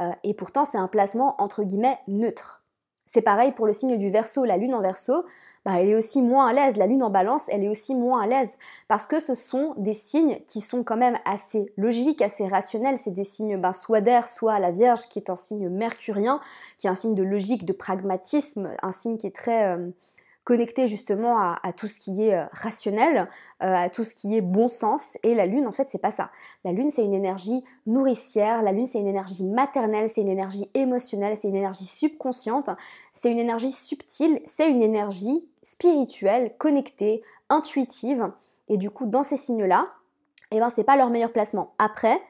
Euh, 0.00 0.10
et 0.22 0.34
pourtant, 0.34 0.64
c'est 0.64 0.78
un 0.78 0.88
placement 0.88 1.34
entre 1.38 1.64
guillemets 1.64 1.98
neutre. 2.08 2.62
C'est 3.06 3.22
pareil 3.22 3.52
pour 3.52 3.66
le 3.66 3.72
signe 3.72 3.96
du 3.98 4.10
Verseau, 4.10 4.44
la 4.44 4.56
lune 4.56 4.74
en 4.74 4.80
Verseau. 4.80 5.24
Bah, 5.64 5.80
elle 5.80 5.88
est 5.88 5.94
aussi 5.94 6.20
moins 6.20 6.48
à 6.48 6.52
l'aise. 6.52 6.76
La 6.76 6.86
lune 6.86 7.02
en 7.02 7.10
balance, 7.10 7.44
elle 7.48 7.64
est 7.64 7.68
aussi 7.68 7.94
moins 7.94 8.22
à 8.22 8.26
l'aise. 8.26 8.50
Parce 8.86 9.06
que 9.06 9.18
ce 9.18 9.34
sont 9.34 9.74
des 9.78 9.94
signes 9.94 10.38
qui 10.46 10.60
sont 10.60 10.84
quand 10.84 10.96
même 10.96 11.18
assez 11.24 11.72
logiques, 11.76 12.20
assez 12.20 12.46
rationnels. 12.46 12.98
C'est 12.98 13.12
des 13.12 13.24
signes 13.24 13.56
ben, 13.56 13.72
soit 13.72 14.02
d'air, 14.02 14.28
soit 14.28 14.58
la 14.58 14.72
Vierge, 14.72 15.08
qui 15.08 15.18
est 15.18 15.30
un 15.30 15.36
signe 15.36 15.68
mercurien, 15.70 16.40
qui 16.76 16.86
est 16.86 16.90
un 16.90 16.94
signe 16.94 17.14
de 17.14 17.22
logique, 17.22 17.64
de 17.64 17.72
pragmatisme, 17.72 18.72
un 18.82 18.92
signe 18.92 19.16
qui 19.16 19.26
est 19.26 19.34
très... 19.34 19.66
Euh, 19.68 19.88
connecté 20.44 20.86
justement 20.86 21.38
à, 21.38 21.72
tout 21.72 21.88
ce 21.88 21.98
qui 21.98 22.24
est 22.24 22.34
euh, 22.34 22.44
rationnel, 22.52 23.28
euh, 23.62 23.74
à 23.74 23.88
tout 23.88 24.04
ce 24.04 24.14
qui 24.14 24.36
est 24.36 24.42
bon 24.42 24.68
sens. 24.68 25.16
Et 25.22 25.34
la 25.34 25.46
lune, 25.46 25.66
en 25.66 25.72
fait, 25.72 25.88
c'est 25.90 26.00
pas 26.00 26.10
ça. 26.10 26.30
La 26.64 26.72
lune, 26.72 26.90
c'est 26.90 27.04
une 27.04 27.14
énergie 27.14 27.64
nourricière. 27.86 28.62
La 28.62 28.72
lune, 28.72 28.86
c'est 28.86 29.00
une 29.00 29.08
énergie 29.08 29.42
maternelle. 29.42 30.10
C'est 30.10 30.20
une 30.20 30.28
énergie 30.28 30.70
émotionnelle. 30.74 31.36
C'est 31.38 31.48
une 31.48 31.56
énergie 31.56 31.86
subconsciente. 31.86 32.68
C'est 33.12 33.32
une 33.32 33.38
énergie 33.38 33.72
subtile. 33.72 34.40
C'est 34.44 34.70
une 34.70 34.82
énergie 34.82 35.48
spirituelle, 35.62 36.54
connectée, 36.58 37.22
intuitive. 37.48 38.30
Et 38.68 38.76
du 38.76 38.90
coup, 38.90 39.06
dans 39.06 39.22
ces 39.22 39.38
signes-là, 39.38 39.86
eh 40.50 40.60
ben, 40.60 40.70
c'est 40.70 40.84
pas 40.84 40.96
leur 40.96 41.08
meilleur 41.08 41.32
placement. 41.32 41.74
Après, 41.78 42.20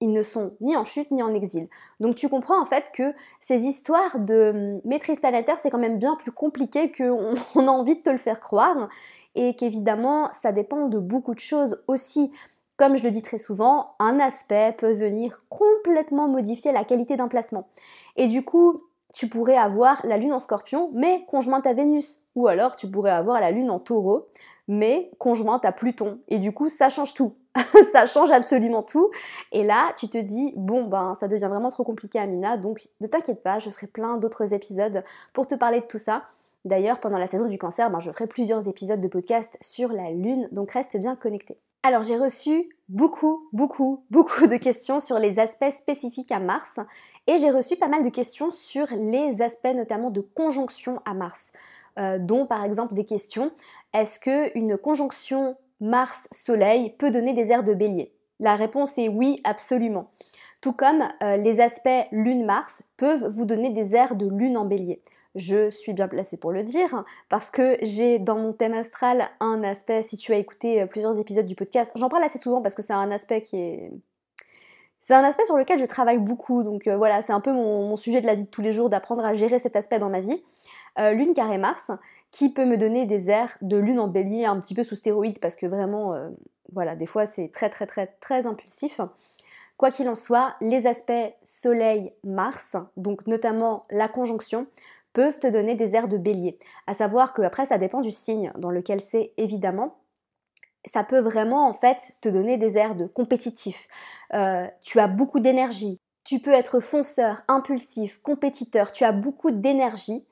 ils 0.00 0.12
ne 0.12 0.22
sont 0.22 0.54
ni 0.60 0.76
en 0.76 0.84
chute 0.84 1.10
ni 1.10 1.22
en 1.22 1.32
exil. 1.34 1.68
Donc 2.00 2.16
tu 2.16 2.28
comprends 2.28 2.60
en 2.60 2.64
fait 2.66 2.90
que 2.92 3.14
ces 3.40 3.62
histoires 3.62 4.18
de 4.18 4.50
hum, 4.54 4.80
maîtrise 4.84 5.20
planétaire, 5.20 5.58
c'est 5.58 5.70
quand 5.70 5.78
même 5.78 5.98
bien 5.98 6.16
plus 6.16 6.32
compliqué 6.32 6.92
qu'on 6.92 7.34
on 7.54 7.68
a 7.68 7.70
envie 7.70 7.96
de 7.96 8.02
te 8.02 8.10
le 8.10 8.18
faire 8.18 8.40
croire 8.40 8.88
et 9.34 9.54
qu'évidemment 9.54 10.30
ça 10.32 10.52
dépend 10.52 10.88
de 10.88 10.98
beaucoup 10.98 11.34
de 11.34 11.40
choses 11.40 11.82
aussi. 11.88 12.32
Comme 12.76 12.96
je 12.98 13.02
le 13.02 13.10
dis 13.10 13.22
très 13.22 13.38
souvent, 13.38 13.94
un 13.98 14.18
aspect 14.20 14.74
peut 14.76 14.92
venir 14.92 15.42
complètement 15.48 16.28
modifier 16.28 16.72
la 16.72 16.84
qualité 16.84 17.16
d'un 17.16 17.28
placement. 17.28 17.68
Et 18.16 18.26
du 18.26 18.44
coup, 18.44 18.82
tu 19.14 19.28
pourrais 19.28 19.56
avoir 19.56 20.04
la 20.04 20.18
lune 20.18 20.34
en 20.34 20.40
scorpion, 20.40 20.90
mais 20.92 21.24
conjointe 21.26 21.66
à 21.66 21.72
Vénus. 21.72 22.22
Ou 22.34 22.48
alors 22.48 22.76
tu 22.76 22.86
pourrais 22.86 23.12
avoir 23.12 23.40
la 23.40 23.50
lune 23.50 23.70
en 23.70 23.78
taureau, 23.78 24.26
mais 24.68 25.10
conjointe 25.18 25.64
à 25.64 25.72
Pluton. 25.72 26.18
Et 26.28 26.38
du 26.38 26.52
coup, 26.52 26.68
ça 26.68 26.90
change 26.90 27.14
tout. 27.14 27.32
ça 27.92 28.06
change 28.06 28.30
absolument 28.30 28.82
tout. 28.82 29.10
Et 29.52 29.64
là, 29.64 29.92
tu 29.96 30.08
te 30.08 30.18
dis, 30.18 30.52
bon, 30.56 30.84
ben, 30.84 31.16
ça 31.18 31.28
devient 31.28 31.48
vraiment 31.48 31.68
trop 31.68 31.84
compliqué, 31.84 32.18
Amina, 32.18 32.56
donc 32.56 32.88
ne 33.00 33.06
t'inquiète 33.06 33.42
pas, 33.42 33.58
je 33.58 33.70
ferai 33.70 33.86
plein 33.86 34.16
d'autres 34.16 34.52
épisodes 34.52 35.04
pour 35.32 35.46
te 35.46 35.54
parler 35.54 35.80
de 35.80 35.86
tout 35.86 35.98
ça. 35.98 36.24
D'ailleurs, 36.64 36.98
pendant 36.98 37.18
la 37.18 37.26
saison 37.26 37.46
du 37.46 37.58
cancer, 37.58 37.90
ben, 37.90 38.00
je 38.00 38.10
ferai 38.10 38.26
plusieurs 38.26 38.68
épisodes 38.68 39.00
de 39.00 39.08
podcast 39.08 39.56
sur 39.60 39.92
la 39.92 40.10
Lune, 40.10 40.48
donc 40.52 40.72
reste 40.72 40.96
bien 40.96 41.14
connecté. 41.16 41.58
Alors, 41.82 42.02
j'ai 42.02 42.16
reçu 42.16 42.68
beaucoup, 42.88 43.48
beaucoup, 43.52 44.04
beaucoup 44.10 44.46
de 44.48 44.56
questions 44.56 44.98
sur 44.98 45.18
les 45.20 45.38
aspects 45.38 45.70
spécifiques 45.70 46.32
à 46.32 46.40
Mars, 46.40 46.80
et 47.28 47.38
j'ai 47.38 47.50
reçu 47.50 47.76
pas 47.76 47.88
mal 47.88 48.04
de 48.04 48.08
questions 48.08 48.50
sur 48.50 48.86
les 48.90 49.42
aspects 49.42 49.74
notamment 49.74 50.10
de 50.10 50.20
conjonction 50.20 51.00
à 51.04 51.14
Mars. 51.14 51.52
Euh, 51.98 52.18
dont 52.18 52.44
par 52.44 52.62
exemple 52.62 52.92
des 52.92 53.06
questions 53.06 53.50
est-ce 53.94 54.20
qu'une 54.20 54.76
conjonction 54.76 55.56
Mars-Soleil 55.80 56.94
peut 56.98 57.10
donner 57.10 57.34
des 57.34 57.50
airs 57.50 57.64
de 57.64 57.74
bélier 57.74 58.12
La 58.40 58.56
réponse 58.56 58.96
est 58.98 59.08
oui, 59.08 59.40
absolument. 59.44 60.10
Tout 60.60 60.72
comme 60.72 61.04
euh, 61.22 61.36
les 61.36 61.60
aspects 61.60 62.06
Lune-Mars 62.12 62.82
peuvent 62.96 63.28
vous 63.28 63.44
donner 63.44 63.70
des 63.70 63.94
airs 63.94 64.16
de 64.16 64.26
Lune 64.26 64.56
en 64.56 64.64
bélier. 64.64 65.02
Je 65.34 65.68
suis 65.68 65.92
bien 65.92 66.08
placée 66.08 66.38
pour 66.38 66.50
le 66.50 66.62
dire 66.62 67.04
parce 67.28 67.50
que 67.50 67.76
j'ai 67.82 68.18
dans 68.18 68.38
mon 68.38 68.54
thème 68.54 68.72
astral 68.72 69.28
un 69.40 69.62
aspect, 69.62 70.00
si 70.00 70.16
tu 70.16 70.32
as 70.32 70.38
écouté 70.38 70.80
euh, 70.80 70.86
plusieurs 70.86 71.18
épisodes 71.18 71.46
du 71.46 71.54
podcast, 71.54 71.92
j'en 71.94 72.08
parle 72.08 72.24
assez 72.24 72.38
souvent 72.38 72.62
parce 72.62 72.74
que 72.74 72.82
c'est 72.82 72.94
un 72.94 73.10
aspect 73.10 73.42
qui 73.42 73.56
est... 73.56 73.92
C'est 75.02 75.14
un 75.14 75.22
aspect 75.22 75.44
sur 75.44 75.56
lequel 75.56 75.78
je 75.78 75.84
travaille 75.84 76.18
beaucoup, 76.18 76.64
donc 76.64 76.88
euh, 76.88 76.96
voilà, 76.96 77.22
c'est 77.22 77.32
un 77.32 77.40
peu 77.40 77.52
mon, 77.52 77.94
sujet 77.94 78.20
de 78.20 78.26
la 78.26 78.34
vie 78.34 78.42
de 78.42 78.48
tous 78.48 78.62
les 78.62 78.72
jours 78.72 78.90
d'apprendre 78.90 79.24
à 79.24 79.34
gérer 79.34 79.60
cet 79.60 79.76
aspect 79.76 80.00
dans 80.00 80.10
ma 80.10 80.18
vie. 80.18 80.42
lune 80.98 81.32
carré 81.32 81.58
Mars, 81.58 81.92
qui 82.30 82.52
peut 82.52 82.64
me 82.64 82.76
donner 82.76 83.06
des 83.06 83.30
airs 83.30 83.56
de 83.62 83.76
lune 83.76 84.00
en 84.00 84.08
bélier 84.08 84.44
un 84.44 84.58
petit 84.60 84.74
peu 84.74 84.82
sous 84.82 84.96
stéroïde 84.96 85.38
parce 85.38 85.56
que 85.56 85.66
vraiment, 85.66 86.14
euh, 86.14 86.28
voilà, 86.72 86.96
des 86.96 87.06
fois 87.06 87.26
c'est 87.26 87.48
très 87.48 87.70
très 87.70 87.86
très 87.86 88.06
très 88.20 88.46
impulsif. 88.46 89.00
Quoi 89.76 89.90
qu'il 89.90 90.08
en 90.08 90.14
soit, 90.14 90.54
les 90.62 90.86
aspects 90.86 91.12
Soleil-Mars, 91.42 92.76
donc 92.96 93.26
notamment 93.26 93.84
la 93.90 94.08
conjonction, 94.08 94.66
peuvent 95.12 95.38
te 95.38 95.46
donner 95.46 95.74
des 95.74 95.94
airs 95.94 96.08
de 96.08 96.18
bélier. 96.18 96.58
À 96.86 96.94
savoir 96.94 97.32
que 97.32 97.42
après 97.42 97.66
ça 97.66 97.78
dépend 97.78 98.00
du 98.00 98.10
signe 98.10 98.52
dans 98.58 98.70
lequel 98.70 99.00
c'est 99.00 99.32
évidemment. 99.36 99.96
Ça 100.84 101.04
peut 101.04 101.20
vraiment 101.20 101.68
en 101.68 101.72
fait 101.72 102.16
te 102.20 102.28
donner 102.28 102.58
des 102.58 102.76
airs 102.76 102.94
de 102.94 103.06
compétitif. 103.06 103.88
Euh, 104.34 104.66
tu 104.82 105.00
as 105.00 105.08
beaucoup 105.08 105.40
d'énergie. 105.40 105.98
Tu 106.24 106.38
peux 106.38 106.52
être 106.52 106.80
fonceur, 106.80 107.42
impulsif, 107.48 108.20
compétiteur. 108.22 108.92
Tu 108.92 109.04
as 109.04 109.12
beaucoup 109.12 109.50
d'énergie. 109.50 110.26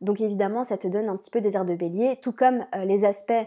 Donc 0.00 0.20
évidemment, 0.20 0.64
ça 0.64 0.78
te 0.78 0.88
donne 0.88 1.08
un 1.08 1.16
petit 1.16 1.30
peu 1.30 1.40
des 1.40 1.54
airs 1.54 1.64
de 1.64 1.74
bélier, 1.74 2.18
tout 2.22 2.32
comme 2.32 2.64
euh, 2.74 2.84
les 2.84 3.04
aspects 3.04 3.46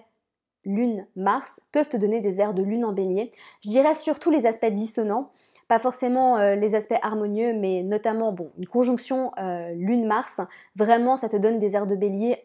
Lune-Mars 0.65 1.59
peuvent 1.71 1.89
te 1.89 1.97
donner 1.97 2.19
des 2.19 2.39
airs 2.39 2.53
de 2.53 2.63
Lune 2.63 2.85
en 2.85 2.93
bélier. 2.93 3.31
Je 3.63 3.69
dirais 3.69 3.95
surtout 3.95 4.31
les 4.31 4.45
aspects 4.45 4.71
dissonants, 4.71 5.31
pas 5.67 5.79
forcément 5.79 6.37
euh, 6.37 6.55
les 6.55 6.75
aspects 6.75 6.99
harmonieux, 7.01 7.53
mais 7.53 7.83
notamment 7.83 8.35
une 8.57 8.67
conjonction 8.67 9.31
euh, 9.39 9.73
Lune-Mars, 9.73 10.41
vraiment 10.75 11.17
ça 11.17 11.29
te 11.29 11.37
donne 11.37 11.59
des 11.59 11.75
airs 11.75 11.87
de 11.87 11.95
bélier 11.95 12.37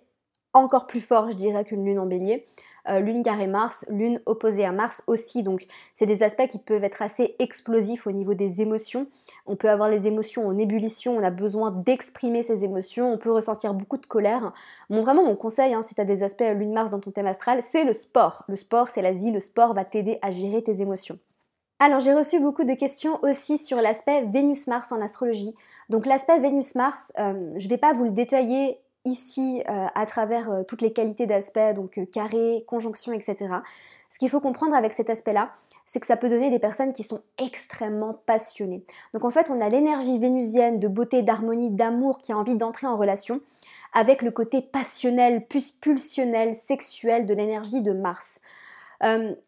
encore 0.54 0.86
plus 0.86 1.00
forts, 1.00 1.30
je 1.30 1.36
dirais, 1.36 1.64
qu'une 1.64 1.84
Lune 1.84 1.98
en 1.98 2.06
bélier. 2.06 2.46
Euh, 2.88 3.00
lune 3.00 3.22
carré 3.22 3.46
Mars, 3.46 3.84
lune 3.90 4.20
opposée 4.24 4.64
à 4.64 4.72
Mars 4.72 5.02
aussi. 5.06 5.42
Donc 5.42 5.66
c'est 5.94 6.06
des 6.06 6.22
aspects 6.22 6.46
qui 6.46 6.58
peuvent 6.58 6.84
être 6.84 7.02
assez 7.02 7.36
explosifs 7.38 8.06
au 8.06 8.12
niveau 8.12 8.34
des 8.34 8.62
émotions. 8.62 9.06
On 9.46 9.56
peut 9.56 9.68
avoir 9.68 9.90
les 9.90 10.06
émotions 10.06 10.46
en 10.46 10.56
ébullition, 10.56 11.16
on 11.16 11.22
a 11.22 11.30
besoin 11.30 11.70
d'exprimer 11.70 12.42
ces 12.42 12.64
émotions, 12.64 13.12
on 13.12 13.18
peut 13.18 13.32
ressentir 13.32 13.74
beaucoup 13.74 13.98
de 13.98 14.06
colère. 14.06 14.52
Vraiment 14.88 15.24
mon 15.24 15.36
conseil, 15.36 15.74
hein, 15.74 15.82
si 15.82 15.94
tu 15.94 16.00
as 16.00 16.04
des 16.04 16.22
aspects 16.22 16.40
lune 16.40 16.72
Mars 16.72 16.90
dans 16.90 17.00
ton 17.00 17.10
thème 17.10 17.26
astral, 17.26 17.62
c'est 17.70 17.84
le 17.84 17.92
sport. 17.92 18.44
Le 18.48 18.56
sport, 18.56 18.88
c'est 18.88 19.02
la 19.02 19.12
vie, 19.12 19.30
le 19.30 19.40
sport 19.40 19.74
va 19.74 19.84
t'aider 19.84 20.18
à 20.22 20.30
gérer 20.30 20.62
tes 20.62 20.80
émotions. 20.80 21.18
Alors 21.80 22.00
j'ai 22.00 22.12
reçu 22.12 22.40
beaucoup 22.40 22.64
de 22.64 22.74
questions 22.74 23.20
aussi 23.22 23.56
sur 23.56 23.80
l'aspect 23.80 24.24
Vénus-Mars 24.24 24.90
en 24.90 25.00
astrologie. 25.00 25.54
Donc 25.90 26.06
l'aspect 26.06 26.40
Vénus-Mars, 26.40 27.12
euh, 27.20 27.52
je 27.56 27.64
ne 27.64 27.68
vais 27.70 27.78
pas 27.78 27.92
vous 27.92 28.04
le 28.04 28.10
détailler 28.10 28.80
ici 29.08 29.62
euh, 29.68 29.86
à 29.94 30.06
travers 30.06 30.50
euh, 30.50 30.62
toutes 30.62 30.82
les 30.82 30.92
qualités 30.92 31.26
d'aspect, 31.26 31.74
donc 31.74 31.98
euh, 31.98 32.06
carré, 32.06 32.64
conjonction, 32.66 33.12
etc. 33.12 33.48
Ce 34.10 34.18
qu'il 34.18 34.30
faut 34.30 34.40
comprendre 34.40 34.74
avec 34.74 34.92
cet 34.92 35.10
aspect-là, 35.10 35.50
c'est 35.84 36.00
que 36.00 36.06
ça 36.06 36.16
peut 36.16 36.28
donner 36.28 36.50
des 36.50 36.58
personnes 36.58 36.92
qui 36.92 37.02
sont 37.02 37.20
extrêmement 37.38 38.14
passionnées. 38.26 38.84
Donc 39.14 39.24
en 39.24 39.30
fait, 39.30 39.50
on 39.50 39.60
a 39.60 39.68
l'énergie 39.68 40.18
vénusienne 40.18 40.78
de 40.78 40.88
beauté, 40.88 41.22
d'harmonie, 41.22 41.70
d'amour 41.70 42.18
qui 42.20 42.32
a 42.32 42.38
envie 42.38 42.56
d'entrer 42.56 42.86
en 42.86 42.96
relation 42.96 43.40
avec 43.94 44.22
le 44.22 44.30
côté 44.30 44.60
passionnel, 44.60 45.46
pulsionnel, 45.46 46.54
sexuel 46.54 47.24
de 47.24 47.32
l'énergie 47.32 47.80
de 47.80 47.92
Mars. 47.92 48.40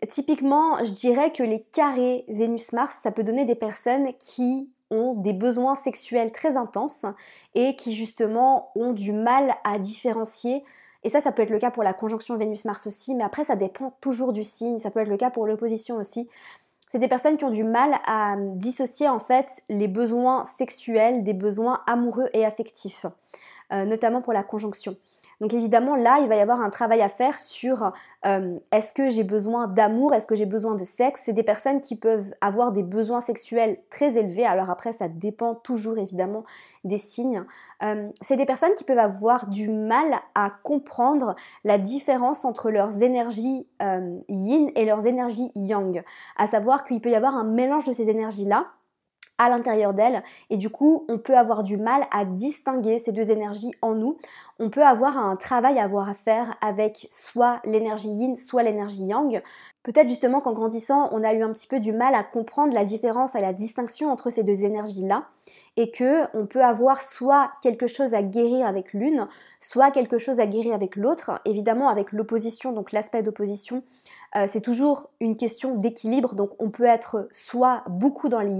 typiquement, 0.09 0.83
je 0.83 0.95
dirais 0.95 1.31
que 1.31 1.43
les 1.43 1.61
carrés 1.61 2.25
Vénus-Mars, 2.29 3.01
ça 3.03 3.11
peut 3.11 3.23
donner 3.23 3.45
des 3.45 3.55
personnes 3.55 4.15
qui 4.19 4.71
ont 4.91 5.15
des 5.15 5.33
besoins 5.33 5.77
sexuels 5.77 6.33
très 6.33 6.57
intenses 6.57 7.07
et 7.55 7.77
qui 7.77 7.95
justement 7.95 8.71
ont 8.75 8.93
du 8.93 9.13
mal 9.13 9.55
à 9.65 9.79
différencier. 9.79 10.65
Et 11.03 11.09
ça, 11.09 11.21
ça 11.21 11.33
peut 11.33 11.43
être 11.43 11.51
le 11.51 11.59
cas 11.59 11.71
pour 11.71 11.83
la 11.83 11.95
conjonction 11.95 12.37
Vénus-Mars 12.37 12.87
aussi, 12.87 13.15
mais 13.15 13.25
après, 13.25 13.45
ça 13.45 13.57
dépend 13.57 13.91
toujours 14.01 14.33
du 14.33 14.43
signe. 14.43 14.79
Ça 14.79 14.91
peut 14.91 15.01
être 15.01 15.09
le 15.09 15.17
cas 15.17 15.31
pour 15.31 15.47
l'opposition 15.47 15.97
aussi. 15.97 16.29
C'est 16.91 16.99
des 16.99 17.09
personnes 17.09 17.37
qui 17.37 17.45
ont 17.45 17.51
du 17.51 17.65
mal 17.65 17.95
à 18.05 18.35
dissocier 18.37 19.09
en 19.09 19.21
fait 19.21 19.63
les 19.69 19.87
besoins 19.87 20.45
sexuels 20.45 21.23
des 21.23 21.35
besoins 21.35 21.83
amoureux 21.87 22.29
et 22.33 22.45
affectifs, 22.45 23.07
euh, 23.73 23.85
notamment 23.85 24.21
pour 24.21 24.33
la 24.33 24.43
conjonction. 24.43 24.97
Donc 25.41 25.55
évidemment, 25.55 25.97
là, 25.97 26.19
il 26.21 26.29
va 26.29 26.37
y 26.37 26.41
avoir 26.41 26.61
un 26.61 26.69
travail 26.69 27.01
à 27.01 27.09
faire 27.09 27.39
sur 27.39 27.93
euh, 28.27 28.59
est-ce 28.73 28.93
que 28.93 29.09
j'ai 29.09 29.25
besoin 29.25 29.69
d'amour, 29.69 30.13
est-ce 30.13 30.27
que 30.27 30.35
j'ai 30.35 30.47
besoin 30.47 30.75
de 30.75 30.85
sexe? 30.85 31.23
C'est 31.25 31.33
des 31.33 31.43
personnes 31.43 31.81
qui 31.81 31.97
peuvent 31.97 32.35
avoir 32.43 32.73
des 32.73 32.83
besoins 32.83 33.23
sexuels 33.23 33.79
très 33.89 34.19
élevés. 34.19 34.45
Alors 34.45 34.69
après, 34.69 34.93
ça 34.93 35.09
dépend 35.09 35.55
toujours 35.55 35.99
évidemment 35.99 36.45
des 36.85 36.99
signes. 36.99 37.45
Euh, 37.83 38.11
c'est 38.21 38.37
des 38.37 38.45
personnes 38.45 38.75
qui 38.75 38.85
peuvent 38.85 38.99
avoir 38.99 39.47
du 39.47 39.71
mal 39.71 40.15
à 40.35 40.51
comprendre 40.63 41.35
la 41.65 41.79
différence 41.79 42.45
entre 42.45 42.71
leurs 42.71 43.03
énergies 43.03 43.67
euh, 43.83 44.19
yin 44.29 44.71
et 44.77 44.85
leurs 44.85 45.07
énergies 45.07 45.53
yang. 45.55 46.03
À 46.37 46.47
savoir 46.47 46.85
qu'il 46.85 47.01
peut 47.01 47.11
y 47.11 47.15
avoir 47.15 47.35
un 47.35 47.45
mélange 47.45 47.85
de 47.85 47.93
ces 47.93 48.11
énergies-là 48.11 48.67
à 49.41 49.49
l'intérieur 49.49 49.95
d'elle 49.95 50.23
et 50.51 50.59
du 50.59 50.69
coup 50.69 51.07
on 51.09 51.19
peut 51.19 51.37
avoir 51.37 51.63
du 51.63 51.79
mal 51.79 52.07
à 52.13 52.27
distinguer 52.27 52.99
ces 52.99 53.11
deux 53.11 53.31
énergies 53.31 53.73
en 53.81 53.95
nous. 53.95 54.19
On 54.59 54.69
peut 54.69 54.85
avoir 54.85 55.17
un 55.17 55.35
travail 55.37 55.79
à 55.79 55.85
avoir 55.85 56.11
à 56.11 56.15
faire 56.15 56.55
avec 56.61 57.09
soit 57.11 57.61
l'énergie 57.65 58.11
yin, 58.11 58.37
soit 58.37 58.63
l'énergie 58.63 59.07
yang. 59.07 59.43
Peut-être 59.83 60.11
justement 60.11 60.43
qu'en 60.43 60.53
grandissant, 60.53 61.09
on 61.13 61.25
a 61.25 61.33
eu 61.33 61.43
un 61.43 61.55
petit 61.55 61.67
peu 61.67 61.81
du 61.81 61.93
mal 61.93 62.15
à 62.15 62.23
comprendre 62.23 62.75
la 62.75 62.85
différence 62.85 63.35
et 63.35 63.41
la 63.41 63.55
distinction 63.55 64.13
entre 64.13 64.29
ces 64.29 64.45
deux 64.45 64.63
énergies-là. 64.65 65.25
et 65.77 65.91
que 65.91 66.27
on 66.37 66.47
peut 66.47 66.63
avoir 66.63 67.01
soit 67.01 67.51
quelque 67.63 67.87
chose 67.87 68.13
à 68.13 68.23
guérir 68.23 68.67
avec 68.67 68.93
l'une, 68.93 69.27
soit 69.61 69.91
quelque 69.91 70.19
chose 70.19 70.41
à 70.41 70.47
guérir 70.47 70.75
avec 70.75 70.97
l'autre. 70.97 71.41
Évidemment, 71.47 71.89
avec 71.89 72.13
l'opposition, 72.13 72.73
donc 72.73 72.93
l'aspect 72.93 73.23
d'opposition, 73.23 73.83
euh, 74.37 74.47
c'est 74.49 74.61
toujours 74.61 75.11
une 75.21 75.37
question 75.37 75.75
d'équilibre. 75.75 76.35
Donc 76.35 76.51
on 76.59 76.71
peut 76.71 76.85
être 76.85 77.29
soit 77.33 77.83
beaucoup 77.89 78.29
dans 78.29 78.41
le 78.41 78.51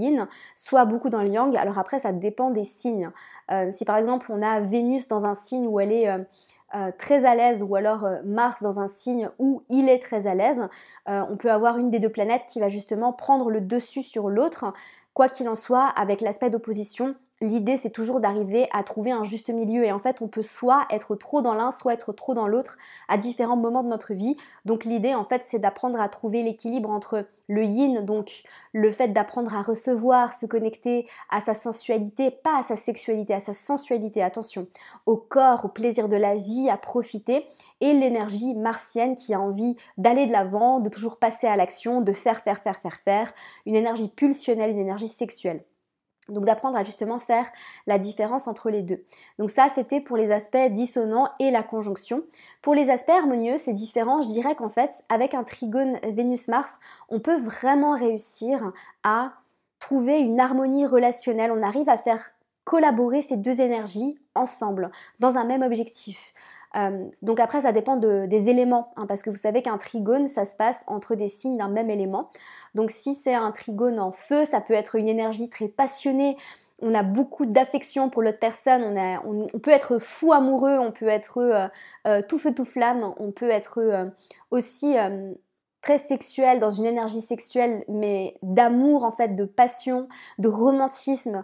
soit 0.55 0.85
beaucoup 0.85 1.09
dans 1.09 1.21
le 1.21 1.29
yang. 1.29 1.55
Alors 1.55 1.77
après, 1.77 1.99
ça 1.99 2.11
dépend 2.11 2.49
des 2.49 2.63
signes. 2.63 3.11
Euh, 3.51 3.71
si 3.71 3.85
par 3.85 3.97
exemple 3.97 4.27
on 4.29 4.41
a 4.41 4.59
Vénus 4.59 5.07
dans 5.07 5.25
un 5.25 5.33
signe 5.33 5.67
où 5.67 5.79
elle 5.79 5.91
est 5.91 6.09
euh, 6.09 6.91
très 6.97 7.25
à 7.25 7.35
l'aise 7.35 7.63
ou 7.63 7.75
alors 7.75 8.07
Mars 8.25 8.61
dans 8.61 8.79
un 8.79 8.87
signe 8.87 9.29
où 9.39 9.63
il 9.69 9.89
est 9.89 9.99
très 9.99 10.27
à 10.27 10.35
l'aise, 10.35 10.67
on 11.07 11.35
peut 11.35 11.51
avoir 11.51 11.77
une 11.77 11.89
des 11.89 11.99
deux 11.99 12.09
planètes 12.09 12.43
qui 12.47 12.61
va 12.61 12.69
justement 12.69 13.11
prendre 13.11 13.49
le 13.49 13.59
dessus 13.59 14.03
sur 14.03 14.29
l'autre. 14.29 14.73
Quoi 15.13 15.27
qu'il 15.27 15.49
en 15.49 15.55
soit, 15.55 15.85
avec 15.85 16.21
l'aspect 16.21 16.49
d'opposition, 16.49 17.15
l'idée 17.41 17.75
c'est 17.75 17.89
toujours 17.89 18.21
d'arriver 18.21 18.67
à 18.71 18.83
trouver 18.83 19.11
un 19.11 19.23
juste 19.23 19.49
milieu 19.49 19.83
et 19.83 19.91
en 19.91 19.99
fait 19.99 20.21
on 20.21 20.27
peut 20.27 20.43
soit 20.43 20.85
être 20.91 21.15
trop 21.15 21.41
dans 21.41 21.55
l'un, 21.55 21.71
soit 21.71 21.93
être 21.93 22.13
trop 22.13 22.33
dans 22.33 22.47
l'autre 22.47 22.77
à 23.07 23.17
différents 23.17 23.57
moments 23.57 23.83
de 23.83 23.89
notre 23.89 24.13
vie. 24.13 24.37
Donc 24.65 24.85
l'idée 24.85 25.15
en 25.15 25.25
fait 25.25 25.43
c'est 25.47 25.59
d'apprendre 25.59 25.99
à 25.99 26.07
trouver 26.07 26.43
l'équilibre 26.43 26.89
entre 26.89 27.25
le 27.47 27.65
yin, 27.65 28.05
donc 28.05 28.43
le 28.71 28.91
fait 28.91 29.09
d'apprendre 29.09 29.53
à 29.53 29.61
recevoir, 29.61 30.33
se 30.33 30.45
connecter 30.45 31.07
à 31.29 31.41
sa 31.41 31.53
sensualité, 31.53 32.31
pas 32.31 32.59
à 32.59 32.63
sa 32.63 32.77
sexualité, 32.77 33.33
à 33.33 33.41
sa 33.41 33.53
sensualité, 33.53 34.23
attention, 34.23 34.67
au 35.05 35.17
corps, 35.17 35.65
au 35.65 35.67
plaisir 35.67 36.07
de 36.07 36.15
la 36.15 36.35
vie, 36.35 36.69
à 36.69 36.77
profiter, 36.77 37.45
et 37.81 37.93
l'énergie 37.93 38.53
martienne 38.55 39.15
qui 39.15 39.33
a 39.33 39.41
envie 39.41 39.75
d'aller 39.97 40.27
de 40.27 40.31
l'avant, 40.31 40.79
de 40.79 40.87
toujours 40.87 41.17
passer 41.17 41.47
à 41.47 41.57
l'action, 41.57 41.99
de 41.99 42.13
faire, 42.13 42.39
faire, 42.39 42.59
faire, 42.59 42.79
faire, 42.79 42.95
faire, 42.95 43.33
une 43.65 43.75
énergie 43.75 44.07
pulsionnelle, 44.07 44.71
une 44.71 44.79
énergie 44.79 45.09
sexuelle. 45.09 45.65
Donc 46.29 46.45
d'apprendre 46.45 46.77
à 46.77 46.83
justement 46.83 47.19
faire 47.19 47.45
la 47.87 47.97
différence 47.97 48.47
entre 48.47 48.69
les 48.69 48.83
deux. 48.83 49.03
Donc 49.39 49.49
ça, 49.49 49.67
c'était 49.73 49.99
pour 49.99 50.17
les 50.17 50.31
aspects 50.31 50.69
dissonants 50.69 51.29
et 51.39 51.51
la 51.51 51.63
conjonction. 51.63 52.23
Pour 52.61 52.75
les 52.75 52.89
aspects 52.89 53.09
harmonieux, 53.09 53.57
c'est 53.57 53.73
différent. 53.73 54.21
Je 54.21 54.29
dirais 54.29 54.55
qu'en 54.55 54.69
fait, 54.69 55.03
avec 55.09 55.33
un 55.33 55.43
trigone 55.43 55.97
Vénus-Mars, 56.03 56.79
on 57.09 57.19
peut 57.19 57.37
vraiment 57.37 57.95
réussir 57.95 58.71
à 59.03 59.33
trouver 59.79 60.19
une 60.19 60.39
harmonie 60.39 60.85
relationnelle. 60.85 61.51
On 61.51 61.63
arrive 61.63 61.89
à 61.89 61.97
faire 61.97 62.31
collaborer 62.63 63.21
ces 63.21 63.37
deux 63.37 63.59
énergies 63.59 64.19
ensemble 64.35 64.91
dans 65.19 65.37
un 65.37 65.43
même 65.43 65.63
objectif. 65.63 66.33
Euh, 66.77 67.09
donc 67.21 67.39
après, 67.39 67.61
ça 67.61 67.71
dépend 67.71 67.97
des 67.97 68.49
éléments, 68.49 68.93
hein, 68.95 69.05
parce 69.07 69.21
que 69.21 69.29
vous 69.29 69.37
savez 69.37 69.61
qu'un 69.61 69.77
trigone, 69.77 70.27
ça 70.27 70.45
se 70.45 70.55
passe 70.55 70.83
entre 70.87 71.15
des 71.15 71.27
signes 71.27 71.57
d'un 71.57 71.67
même 71.67 71.89
élément. 71.89 72.29
Donc 72.75 72.91
si 72.91 73.13
c'est 73.13 73.33
un 73.33 73.51
trigone 73.51 73.99
en 73.99 74.11
feu, 74.11 74.45
ça 74.45 74.61
peut 74.61 74.73
être 74.73 74.95
une 74.95 75.07
énergie 75.07 75.49
très 75.49 75.67
passionnée, 75.67 76.37
on 76.83 76.95
a 76.95 77.03
beaucoup 77.03 77.45
d'affection 77.45 78.09
pour 78.09 78.23
l'autre 78.23 78.39
personne, 78.39 78.95
on, 79.23 79.59
peut 79.59 79.71
être 79.71 79.99
fou 79.99 80.33
amoureux, 80.33 80.79
on 80.79 80.91
peut 80.91 81.09
être 81.09 81.37
euh, 81.37 81.67
euh, 82.07 82.21
tout 82.27 82.39
feu 82.39 82.55
tout 82.55 82.65
flamme, 82.65 83.13
on 83.17 83.31
peut 83.31 83.51
être 83.51 84.09
aussi 84.49 84.95
très 85.81 85.97
sexuel, 85.99 86.59
dans 86.59 86.71
une 86.71 86.85
énergie 86.85 87.21
sexuelle, 87.21 87.83
mais 87.87 88.35
d'amour 88.41 89.03
en 89.03 89.11
fait, 89.11 89.35
de 89.35 89.45
passion, 89.45 90.07
de 90.39 90.47
romantisme. 90.47 91.43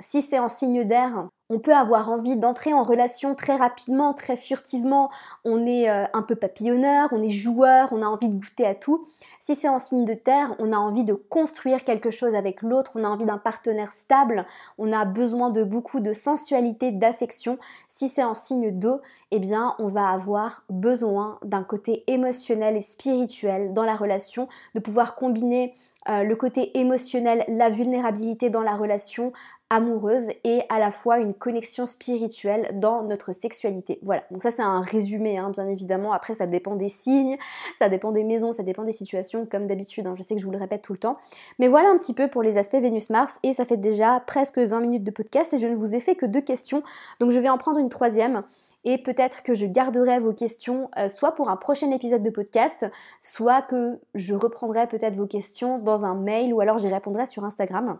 si 0.00 0.22
c'est 0.22 0.38
en 0.38 0.48
signe 0.48 0.84
d'air, 0.84 1.28
on 1.50 1.58
peut 1.58 1.74
avoir 1.74 2.10
envie 2.10 2.36
d'entrer 2.36 2.74
en 2.74 2.82
relation 2.82 3.34
très 3.34 3.56
rapidement, 3.56 4.12
très 4.12 4.36
furtivement. 4.36 5.10
On 5.44 5.64
est 5.66 5.88
euh, 5.88 6.04
un 6.12 6.22
peu 6.22 6.34
papillonneur, 6.34 7.08
on 7.12 7.22
est 7.22 7.30
joueur, 7.30 7.92
on 7.92 8.02
a 8.02 8.06
envie 8.06 8.28
de 8.28 8.38
goûter 8.38 8.66
à 8.66 8.74
tout. 8.74 9.06
Si 9.40 9.54
c'est 9.54 9.68
en 9.68 9.78
signe 9.78 10.04
de 10.04 10.14
terre, 10.14 10.54
on 10.58 10.72
a 10.72 10.76
envie 10.76 11.04
de 11.04 11.14
construire 11.14 11.82
quelque 11.82 12.10
chose 12.10 12.34
avec 12.34 12.60
l'autre, 12.60 12.92
on 12.96 13.04
a 13.04 13.08
envie 13.08 13.24
d'un 13.24 13.38
partenaire 13.38 13.92
stable, 13.92 14.44
on 14.76 14.92
a 14.92 15.04
besoin 15.06 15.48
de 15.50 15.64
beaucoup 15.64 16.00
de 16.00 16.12
sensualité, 16.12 16.92
d'affection. 16.92 17.58
Si 17.88 18.08
c'est 18.08 18.24
en 18.24 18.34
signe 18.34 18.70
d'eau, 18.70 19.00
eh 19.30 19.38
bien, 19.38 19.74
on 19.78 19.88
va 19.88 20.08
avoir 20.08 20.64
besoin 20.68 21.38
d'un 21.42 21.62
côté 21.62 22.04
émotionnel 22.08 22.76
et 22.76 22.82
spirituel 22.82 23.72
dans 23.72 23.84
la 23.84 23.96
relation, 23.96 24.48
de 24.74 24.80
pouvoir 24.80 25.14
combiner 25.14 25.74
euh, 26.08 26.22
le 26.22 26.36
côté 26.36 26.78
émotionnel, 26.78 27.44
la 27.48 27.68
vulnérabilité 27.68 28.48
dans 28.48 28.62
la 28.62 28.76
relation 28.76 29.32
amoureuse 29.70 30.28
et 30.44 30.62
à 30.68 30.78
la 30.78 30.90
fois 30.90 31.18
une 31.18 31.34
connexion 31.34 31.86
spirituelle 31.86 32.70
dans 32.78 33.02
notre 33.02 33.32
sexualité. 33.32 33.98
Voilà, 34.02 34.22
donc 34.30 34.42
ça 34.42 34.50
c'est 34.50 34.62
un 34.62 34.80
résumé, 34.80 35.38
hein, 35.38 35.50
bien 35.50 35.68
évidemment. 35.68 36.12
Après, 36.12 36.34
ça 36.34 36.46
dépend 36.46 36.76
des 36.76 36.88
signes, 36.88 37.36
ça 37.78 37.88
dépend 37.88 38.12
des 38.12 38.24
maisons, 38.24 38.52
ça 38.52 38.62
dépend 38.62 38.84
des 38.84 38.92
situations, 38.92 39.46
comme 39.46 39.66
d'habitude. 39.66 40.06
Hein. 40.06 40.14
Je 40.16 40.22
sais 40.22 40.34
que 40.34 40.40
je 40.40 40.46
vous 40.46 40.52
le 40.52 40.58
répète 40.58 40.82
tout 40.82 40.92
le 40.92 40.98
temps. 40.98 41.18
Mais 41.58 41.68
voilà 41.68 41.90
un 41.90 41.98
petit 41.98 42.14
peu 42.14 42.28
pour 42.28 42.42
les 42.42 42.56
aspects 42.56 42.76
Vénus-Mars 42.76 43.38
et 43.42 43.52
ça 43.52 43.64
fait 43.64 43.76
déjà 43.76 44.20
presque 44.20 44.58
20 44.58 44.80
minutes 44.80 45.04
de 45.04 45.10
podcast 45.10 45.52
et 45.54 45.58
je 45.58 45.66
ne 45.66 45.74
vous 45.74 45.94
ai 45.94 46.00
fait 46.00 46.14
que 46.14 46.26
deux 46.26 46.40
questions. 46.40 46.82
Donc 47.20 47.30
je 47.30 47.38
vais 47.38 47.48
en 47.48 47.58
prendre 47.58 47.78
une 47.78 47.88
troisième 47.88 48.42
et 48.84 48.96
peut-être 48.98 49.42
que 49.42 49.54
je 49.54 49.66
garderai 49.66 50.18
vos 50.18 50.32
questions 50.32 50.90
euh, 50.98 51.08
soit 51.08 51.32
pour 51.32 51.50
un 51.50 51.56
prochain 51.56 51.90
épisode 51.90 52.22
de 52.22 52.30
podcast, 52.30 52.86
soit 53.20 53.62
que 53.62 53.98
je 54.14 54.34
reprendrai 54.34 54.86
peut-être 54.86 55.14
vos 55.14 55.26
questions 55.26 55.78
dans 55.78 56.04
un 56.04 56.14
mail 56.14 56.54
ou 56.54 56.60
alors 56.60 56.78
j'y 56.78 56.88
répondrai 56.88 57.26
sur 57.26 57.44
Instagram. 57.44 57.98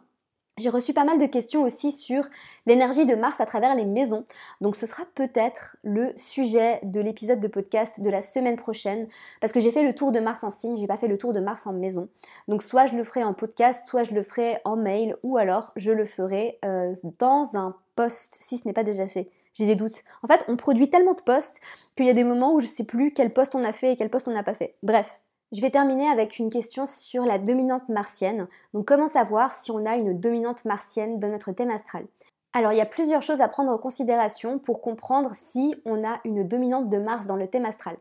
J'ai 0.59 0.71
reçu 0.71 0.93
pas 0.93 1.05
mal 1.05 1.19
de 1.19 1.27
questions 1.27 1.63
aussi 1.63 1.93
sur 1.93 2.25
l'énergie 2.67 3.07
de 3.07 3.15
Mars 3.15 3.41
à 3.41 3.47
travers 3.47 3.77
les 3.77 3.85
maisons. 3.85 4.25
Donc 4.61 4.75
ce 4.75 4.87
sera 4.87 5.05
peut-être 5.15 5.77
le 5.85 6.13
sujet 6.17 6.81
de 6.83 7.01
l'épisode 7.01 7.39
de 7.39 7.47
podcast 7.47 8.01
de 8.01 8.11
la 8.11 8.23
semaine 8.23 8.57
prochaine 8.57 9.07
parce 9.41 9.53
que 9.53 9.61
j'ai 9.61 9.71
fait 9.71 9.85
le 9.85 9.95
tour 9.95 10.11
de 10.11 10.19
Mars 10.19 10.43
en 10.43 10.51
signe, 10.51 10.77
j'ai 10.77 10.89
pas 10.89 10.97
fait 10.97 11.07
le 11.07 11.17
tour 11.17 11.33
de 11.33 11.39
Mars 11.39 11.69
en 11.69 11.73
maison. 11.73 12.09
Donc 12.49 12.65
soit 12.65 12.87
je 12.87 12.97
le 12.97 13.05
ferai 13.05 13.23
en 13.23 13.35
podcast, 13.35 13.87
soit 13.87 14.03
je 14.03 14.15
le 14.15 14.25
ferai 14.25 14.59
en 14.65 14.75
mail 14.75 15.17
ou 15.23 15.37
alors 15.37 15.73
je 15.77 15.93
le 15.93 16.05
ferai 16.05 16.59
euh, 16.65 16.93
dans 17.21 17.51
un 17.55 17.77
post 17.95 18.39
si 18.41 18.57
ce 18.57 18.67
n'est 18.67 18.75
pas 18.75 18.85
déjà 18.85 19.07
fait. 19.07 19.31
J'ai 19.55 19.67
des 19.67 19.77
doutes. 19.77 20.03
En 20.25 20.27
fait, 20.27 20.45
on 20.49 20.57
produit 20.57 20.91
tellement 20.91 21.15
de 21.15 21.23
posts 21.23 21.61
qu'il 21.97 22.07
y 22.07 22.11
a 22.11 22.15
des 22.15 22.25
moments 22.25 22.53
où 22.53 22.61
je 22.61 22.67
sais 22.67 22.85
plus 22.85 23.13
quel 23.13 23.33
post 23.33 23.55
on 23.55 23.65
a 23.65 23.73
fait 23.73 23.93
et 23.93 23.97
quel 23.97 24.11
post 24.11 24.27
on 24.27 24.33
n'a 24.33 24.43
pas 24.43 24.55
fait. 24.55 24.75
Bref, 24.83 25.21
je 25.53 25.61
vais 25.61 25.71
terminer 25.71 26.09
avec 26.09 26.39
une 26.39 26.51
question 26.51 26.85
sur 26.85 27.25
la 27.25 27.39
dominante 27.39 27.89
martienne. 27.89 28.49
Donc 28.75 28.87
comment 28.87 29.09
savoir 29.09 29.55
si 29.55 29.71
on 29.71 29.87
a 29.87 29.97
une 29.97 30.19
dominante 30.19 30.65
martienne 30.65 31.19
dans 31.19 31.31
notre 31.31 31.53
thème 31.53 31.71
astral? 31.71 32.07
Alors 32.53 32.73
il 32.73 32.79
y 32.79 32.83
a 32.83 32.87
plusieurs 32.87 33.23
choses 33.23 33.41
à 33.41 33.49
prendre 33.49 33.73
en 33.73 33.79
considération 33.79 34.59
pour 34.59 34.81
comprendre 34.81 35.31
si 35.35 35.75
on 35.85 36.05
a 36.07 36.21
une 36.25 36.47
dominante 36.47 36.89
de 36.91 36.99
Mars 36.99 37.27
dans 37.27 37.37
le 37.37 37.49
thème 37.49 37.65
astral. 37.65 37.97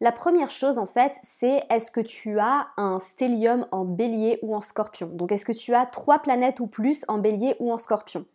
La 0.00 0.12
première 0.12 0.50
chose 0.50 0.78
en 0.78 0.86
fait, 0.86 1.14
c'est 1.22 1.62
est-ce 1.70 1.90
que 1.90 2.00
tu 2.00 2.38
as 2.38 2.66
un 2.76 2.98
stellium 2.98 3.66
en 3.70 3.84
bélier 3.84 4.38
ou 4.42 4.54
en 4.54 4.60
scorpion? 4.60 5.08
Donc 5.12 5.32
est-ce 5.32 5.46
que 5.46 5.52
tu 5.52 5.74
as 5.74 5.86
trois 5.86 6.18
planètes 6.18 6.60
ou 6.60 6.66
plus 6.66 7.04
en 7.08 7.18
bélier 7.18 7.56
ou 7.60 7.72
en 7.72 7.78
scorpion? 7.78 8.26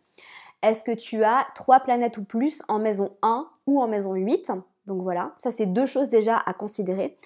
Est-ce 0.62 0.84
que 0.84 0.92
tu 0.92 1.22
as 1.22 1.46
trois 1.54 1.80
planètes 1.80 2.18
ou 2.18 2.24
plus 2.24 2.62
en 2.68 2.78
maison 2.78 3.16
1 3.22 3.48
ou 3.66 3.80
en 3.80 3.88
maison 3.88 4.14
8 4.14 4.52
Donc 4.86 5.02
voilà, 5.02 5.34
ça 5.38 5.50
c'est 5.50 5.66
deux 5.66 5.86
choses 5.86 6.10
déjà 6.10 6.36
à 6.44 6.52
considérer. 6.52 7.16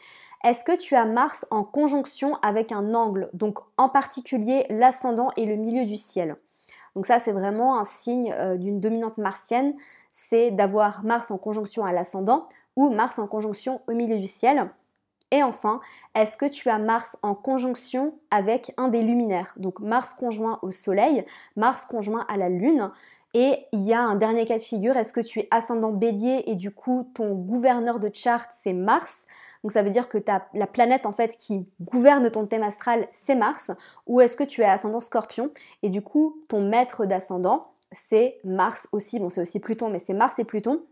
Est-ce 0.44 0.62
que 0.62 0.78
tu 0.78 0.94
as 0.94 1.06
Mars 1.06 1.46
en 1.50 1.64
conjonction 1.64 2.36
avec 2.42 2.70
un 2.70 2.92
angle, 2.92 3.30
donc 3.32 3.60
en 3.78 3.88
particulier 3.88 4.66
l'ascendant 4.68 5.30
et 5.38 5.46
le 5.46 5.56
milieu 5.56 5.86
du 5.86 5.96
ciel? 5.96 6.36
Donc 6.94 7.06
ça 7.06 7.18
c'est 7.18 7.32
vraiment 7.32 7.78
un 7.78 7.84
signe 7.84 8.30
euh, 8.36 8.56
d'une 8.56 8.78
dominante 8.78 9.16
martienne, 9.16 9.74
c'est 10.10 10.50
d'avoir 10.50 11.02
Mars 11.02 11.30
en 11.30 11.38
conjonction 11.38 11.86
à 11.86 11.92
l'ascendant 11.92 12.46
ou 12.76 12.90
Mars 12.90 13.18
en 13.18 13.26
conjonction 13.26 13.80
au 13.88 13.92
milieu 13.94 14.18
du 14.18 14.26
ciel. 14.26 14.70
Et 15.30 15.42
enfin, 15.42 15.80
est-ce 16.14 16.36
que 16.36 16.44
tu 16.44 16.68
as 16.68 16.78
Mars 16.78 17.16
en 17.22 17.34
conjonction 17.34 18.14
avec 18.30 18.74
un 18.76 18.88
des 18.88 19.00
luminaires? 19.00 19.54
Donc 19.56 19.80
Mars 19.80 20.12
conjoint 20.12 20.58
au 20.60 20.70
Soleil, 20.70 21.24
Mars 21.56 21.86
conjoint 21.86 22.26
à 22.28 22.36
la 22.36 22.50
Lune. 22.50 22.90
Et 23.36 23.66
il 23.72 23.82
y 23.82 23.92
a 23.92 24.00
un 24.00 24.14
dernier 24.14 24.44
cas 24.44 24.56
de 24.56 24.62
figure, 24.62 24.96
est-ce 24.96 25.12
que 25.12 25.20
tu 25.20 25.40
es 25.40 25.48
ascendant 25.50 25.90
bélier 25.90 26.44
et 26.46 26.54
du 26.54 26.70
coup 26.70 27.10
ton 27.14 27.34
gouverneur 27.34 27.98
de 27.98 28.08
charte 28.14 28.50
c'est 28.52 28.72
Mars? 28.72 29.26
Donc 29.64 29.72
ça 29.72 29.82
veut 29.82 29.90
dire 29.90 30.08
que 30.08 30.18
as 30.30 30.46
la 30.54 30.68
planète 30.68 31.04
en 31.04 31.12
fait 31.12 31.36
qui 31.36 31.66
gouverne 31.80 32.30
ton 32.30 32.46
thème 32.46 32.62
astral, 32.62 33.08
c'est 33.12 33.34
Mars, 33.34 33.72
ou 34.06 34.20
est-ce 34.20 34.36
que 34.36 34.44
tu 34.44 34.60
es 34.60 34.64
ascendant 34.64 35.00
scorpion 35.00 35.50
et 35.82 35.88
du 35.88 36.00
coup 36.00 36.42
ton 36.46 36.60
maître 36.60 37.06
d'ascendant, 37.06 37.72
c'est 37.90 38.38
Mars 38.44 38.88
aussi, 38.92 39.18
bon 39.18 39.30
c'est 39.30 39.40
aussi 39.40 39.58
Pluton, 39.58 39.90
mais 39.90 39.98
c'est 39.98 40.14
Mars 40.14 40.38
et 40.38 40.44
Pluton. 40.44 40.82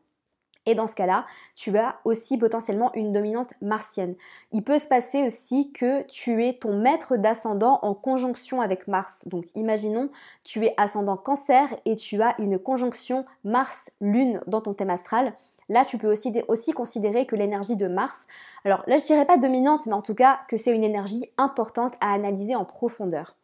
Et 0.66 0.74
dans 0.74 0.86
ce 0.86 0.94
cas-là, 0.94 1.26
tu 1.56 1.76
as 1.76 1.96
aussi 2.04 2.38
potentiellement 2.38 2.92
une 2.94 3.12
dominante 3.12 3.54
martienne. 3.60 4.14
Il 4.52 4.62
peut 4.62 4.78
se 4.78 4.86
passer 4.86 5.24
aussi 5.24 5.72
que 5.72 6.02
tu 6.02 6.44
es 6.44 6.54
ton 6.54 6.78
maître 6.78 7.16
d'ascendant 7.16 7.80
en 7.82 7.94
conjonction 7.94 8.60
avec 8.60 8.86
Mars. 8.86 9.26
Donc 9.26 9.46
imaginons, 9.54 10.10
tu 10.44 10.64
es 10.64 10.74
ascendant 10.76 11.16
cancer 11.16 11.68
et 11.84 11.96
tu 11.96 12.22
as 12.22 12.34
une 12.38 12.58
conjonction 12.58 13.24
Mars-Lune 13.44 14.40
dans 14.46 14.60
ton 14.60 14.74
thème 14.74 14.90
astral. 14.90 15.34
Là, 15.68 15.84
tu 15.84 15.98
peux 15.98 16.10
aussi, 16.10 16.32
aussi 16.48 16.72
considérer 16.72 17.26
que 17.26 17.34
l'énergie 17.34 17.76
de 17.76 17.88
Mars, 17.88 18.26
alors 18.64 18.84
là 18.86 18.98
je 18.98 19.04
dirais 19.04 19.24
pas 19.24 19.38
dominante, 19.38 19.86
mais 19.86 19.94
en 19.94 20.02
tout 20.02 20.14
cas 20.14 20.40
que 20.48 20.56
c'est 20.56 20.74
une 20.74 20.84
énergie 20.84 21.30
importante 21.38 21.94
à 22.00 22.12
analyser 22.12 22.54
en 22.54 22.64
profondeur. 22.64 23.36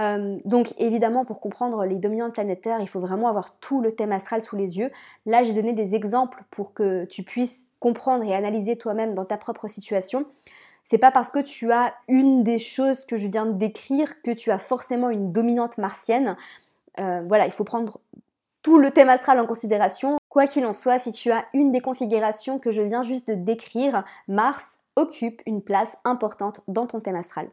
Euh, 0.00 0.38
donc 0.44 0.74
évidemment, 0.78 1.24
pour 1.24 1.40
comprendre 1.40 1.84
les 1.84 1.98
dominantes 1.98 2.34
planétaires, 2.34 2.80
il 2.80 2.88
faut 2.88 3.00
vraiment 3.00 3.28
avoir 3.28 3.56
tout 3.58 3.80
le 3.80 3.92
thème 3.92 4.12
astral 4.12 4.42
sous 4.42 4.56
les 4.56 4.78
yeux. 4.78 4.90
Là, 5.26 5.42
j'ai 5.42 5.52
donné 5.52 5.72
des 5.72 5.94
exemples 5.94 6.44
pour 6.50 6.74
que 6.74 7.04
tu 7.04 7.22
puisses 7.22 7.66
comprendre 7.78 8.24
et 8.24 8.34
analyser 8.34 8.76
toi-même 8.76 9.14
dans 9.14 9.24
ta 9.24 9.36
propre 9.36 9.68
situation. 9.68 10.26
C'est 10.82 10.98
pas 10.98 11.10
parce 11.10 11.30
que 11.30 11.38
tu 11.38 11.72
as 11.72 11.94
une 12.08 12.42
des 12.42 12.58
choses 12.58 13.04
que 13.04 13.16
je 13.16 13.28
viens 13.28 13.46
de 13.46 13.52
décrire 13.52 14.20
que 14.22 14.30
tu 14.30 14.50
as 14.50 14.58
forcément 14.58 15.10
une 15.10 15.32
dominante 15.32 15.78
martienne. 15.78 16.36
voilà, 16.98 17.46
il 17.46 17.52
faut 17.52 17.64
prendre 17.64 18.00
tout 18.64 18.78
le 18.78 18.90
thème 18.90 19.10
astral 19.10 19.38
en 19.38 19.46
considération. 19.46 20.16
Quoi 20.28 20.46
qu'il 20.46 20.66
en 20.66 20.72
soit, 20.72 20.98
si 20.98 21.12
tu 21.12 21.30
as 21.30 21.44
une 21.52 21.70
des 21.70 21.80
configurations 21.80 22.58
que 22.58 22.72
je 22.72 22.82
viens 22.82 23.04
juste 23.04 23.28
de 23.28 23.34
décrire, 23.34 24.04
Mars 24.26 24.78
occupe 24.96 25.42
une 25.46 25.62
place 25.62 25.96
importante 26.04 26.62
dans 26.66 26.86
ton 26.86 27.00
thème 27.00 27.14
astral. 27.14 27.48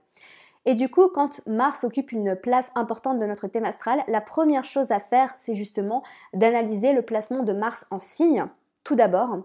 Et 0.66 0.76
du 0.76 0.90
coup, 0.90 1.10
quand 1.10 1.46
Mars 1.48 1.84
occupe 1.84 2.12
une 2.12 2.36
place 2.36 2.70
importante 2.76 3.20
de 3.20 3.26
notre 3.26 3.48
thème 3.48 3.66
astral, 3.66 4.04
la 4.08 4.22
première 4.22 4.66
chose 4.66 4.92
à 4.92 5.00
faire, 5.00 5.34
c'est 5.38 5.56
justement 5.56 6.04
d'analyser 6.34 6.94
le 6.94 7.02
placement 7.02 7.44
de 7.44 7.54
Mars 7.54 7.86
en 7.90 8.00
signe, 8.00 8.46
tout 8.84 8.96
d'abord, 8.96 9.40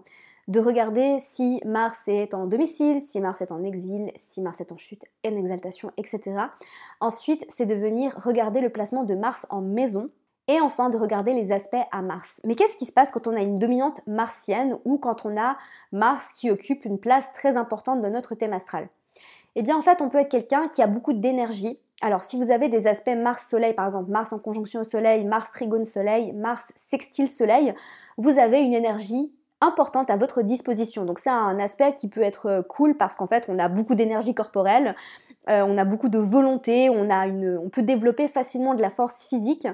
de 0.47 0.59
regarder 0.59 1.17
si 1.19 1.59
Mars 1.65 2.03
est 2.07 2.33
en 2.33 2.45
domicile, 2.45 3.01
si 3.01 3.19
Mars 3.19 3.41
est 3.41 3.51
en 3.51 3.63
exil, 3.63 4.11
si 4.17 4.41
Mars 4.41 4.61
est 4.61 4.71
en 4.71 4.77
chute, 4.77 5.05
en 5.25 5.35
exaltation, 5.35 5.91
etc. 5.97 6.37
Ensuite, 7.01 7.45
c'est 7.49 7.65
de 7.65 7.75
venir 7.75 8.15
regarder 8.17 8.61
le 8.61 8.69
placement 8.69 9.03
de 9.03 9.15
Mars 9.15 9.45
en 9.49 9.61
maison, 9.61 10.09
et 10.47 10.61
enfin 10.61 10.89
de 10.89 10.97
regarder 10.97 11.33
les 11.33 11.51
aspects 11.51 11.75
à 11.91 12.01
Mars. 12.01 12.41
Mais 12.45 12.55
qu'est-ce 12.55 12.75
qui 12.75 12.85
se 12.85 12.93
passe 12.93 13.11
quand 13.11 13.27
on 13.27 13.35
a 13.35 13.41
une 13.41 13.55
dominante 13.55 14.01
martienne 14.07 14.77
ou 14.85 14.97
quand 14.97 15.25
on 15.25 15.37
a 15.37 15.57
Mars 15.91 16.31
qui 16.33 16.49
occupe 16.49 16.85
une 16.85 16.99
place 16.99 17.33
très 17.33 17.57
importante 17.57 18.01
dans 18.01 18.09
notre 18.09 18.35
thème 18.35 18.53
astral? 18.53 18.87
Eh 19.59 19.63
bien 19.63 19.75
en 19.75 19.81
fait 19.81 20.03
on 20.03 20.09
peut 20.09 20.19
être 20.19 20.29
quelqu'un 20.29 20.67
qui 20.67 20.83
a 20.83 20.87
beaucoup 20.87 21.13
d'énergie. 21.13 21.79
Alors 22.01 22.21
si 22.21 22.37
vous 22.37 22.51
avez 22.51 22.69
des 22.69 22.85
aspects 22.85 23.09
Mars-Soleil, 23.09 23.73
par 23.73 23.87
exemple 23.87 24.11
Mars 24.11 24.31
en 24.31 24.37
conjonction 24.37 24.81
au 24.81 24.83
Soleil, 24.83 25.25
Mars 25.25 25.49
trigone 25.49 25.83
Soleil, 25.83 26.31
Mars 26.33 26.71
sextile 26.75 27.27
Soleil, 27.27 27.73
vous 28.17 28.37
avez 28.37 28.61
une 28.61 28.75
énergie 28.75 29.33
importante 29.59 30.11
à 30.11 30.15
votre 30.15 30.43
disposition. 30.43 31.05
Donc 31.05 31.17
c'est 31.17 31.31
un 31.31 31.57
aspect 31.57 31.95
qui 31.95 32.07
peut 32.07 32.21
être 32.21 32.45
euh, 32.45 32.61
cool 32.61 32.97
parce 32.97 33.15
qu'en 33.15 33.25
fait 33.25 33.47
on 33.49 33.57
a 33.57 33.67
beaucoup 33.67 33.95
d'énergie 33.95 34.35
corporelle, 34.35 34.95
euh, 35.49 35.65
on 35.67 35.75
a 35.75 35.85
beaucoup 35.85 36.09
de 36.09 36.19
volonté, 36.19 36.91
on 36.91 37.69
peut 37.71 37.81
développer 37.81 38.27
facilement 38.27 38.75
de 38.75 38.81
la 38.83 38.91
force 38.91 39.27
physique. 39.27 39.67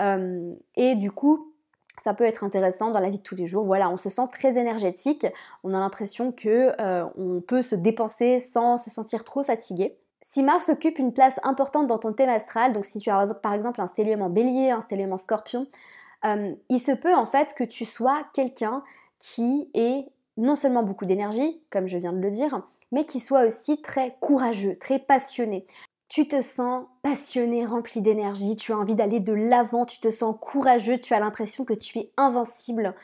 Euh, 0.00 0.54
et 0.76 0.94
du 0.94 1.10
coup, 1.10 1.53
ça 2.02 2.14
peut 2.14 2.24
être 2.24 2.44
intéressant 2.44 2.90
dans 2.90 3.00
la 3.00 3.10
vie 3.10 3.18
de 3.18 3.22
tous 3.22 3.36
les 3.36 3.46
jours. 3.46 3.64
Voilà, 3.64 3.88
on 3.90 3.96
se 3.96 4.10
sent 4.10 4.28
très 4.32 4.58
énergétique, 4.58 5.26
on 5.62 5.74
a 5.74 5.80
l'impression 5.80 6.32
que 6.32 6.72
euh, 6.80 7.04
on 7.16 7.40
peut 7.40 7.62
se 7.62 7.74
dépenser 7.74 8.38
sans 8.38 8.78
se 8.78 8.90
sentir 8.90 9.24
trop 9.24 9.42
fatigué. 9.42 9.96
Si 10.22 10.42
Mars 10.42 10.70
occupe 10.70 10.98
une 10.98 11.12
place 11.12 11.38
importante 11.42 11.86
dans 11.86 11.98
ton 11.98 12.12
thème 12.12 12.30
astral, 12.30 12.72
donc 12.72 12.84
si 12.86 12.98
tu 12.98 13.10
as 13.10 13.34
par 13.42 13.52
exemple 13.52 13.80
un 13.80 13.86
stellium 13.86 14.22
en 14.22 14.30
bélier, 14.30 14.70
un 14.70 14.80
stellium 14.80 15.12
en 15.12 15.18
scorpion, 15.18 15.66
euh, 16.24 16.54
il 16.70 16.80
se 16.80 16.92
peut 16.92 17.14
en 17.14 17.26
fait 17.26 17.54
que 17.54 17.64
tu 17.64 17.84
sois 17.84 18.24
quelqu'un 18.32 18.82
qui 19.18 19.68
ait 19.74 20.06
non 20.36 20.56
seulement 20.56 20.82
beaucoup 20.82 21.04
d'énergie, 21.04 21.62
comme 21.70 21.86
je 21.86 21.98
viens 21.98 22.12
de 22.12 22.20
le 22.20 22.30
dire, 22.30 22.62
mais 22.90 23.04
qui 23.04 23.20
soit 23.20 23.44
aussi 23.44 23.82
très 23.82 24.16
courageux, 24.20 24.76
très 24.78 24.98
passionné. 24.98 25.66
Tu 26.08 26.28
te 26.28 26.40
sens 26.40 26.86
passionné, 27.02 27.66
rempli 27.66 28.00
d'énergie, 28.00 28.56
tu 28.56 28.72
as 28.72 28.78
envie 28.78 28.94
d'aller 28.94 29.18
de 29.20 29.32
l'avant, 29.32 29.84
tu 29.84 29.98
te 30.00 30.10
sens 30.10 30.36
courageux, 30.40 30.98
tu 30.98 31.14
as 31.14 31.20
l'impression 31.20 31.64
que 31.64 31.74
tu 31.74 31.98
es 31.98 32.12
invincible. 32.16 32.94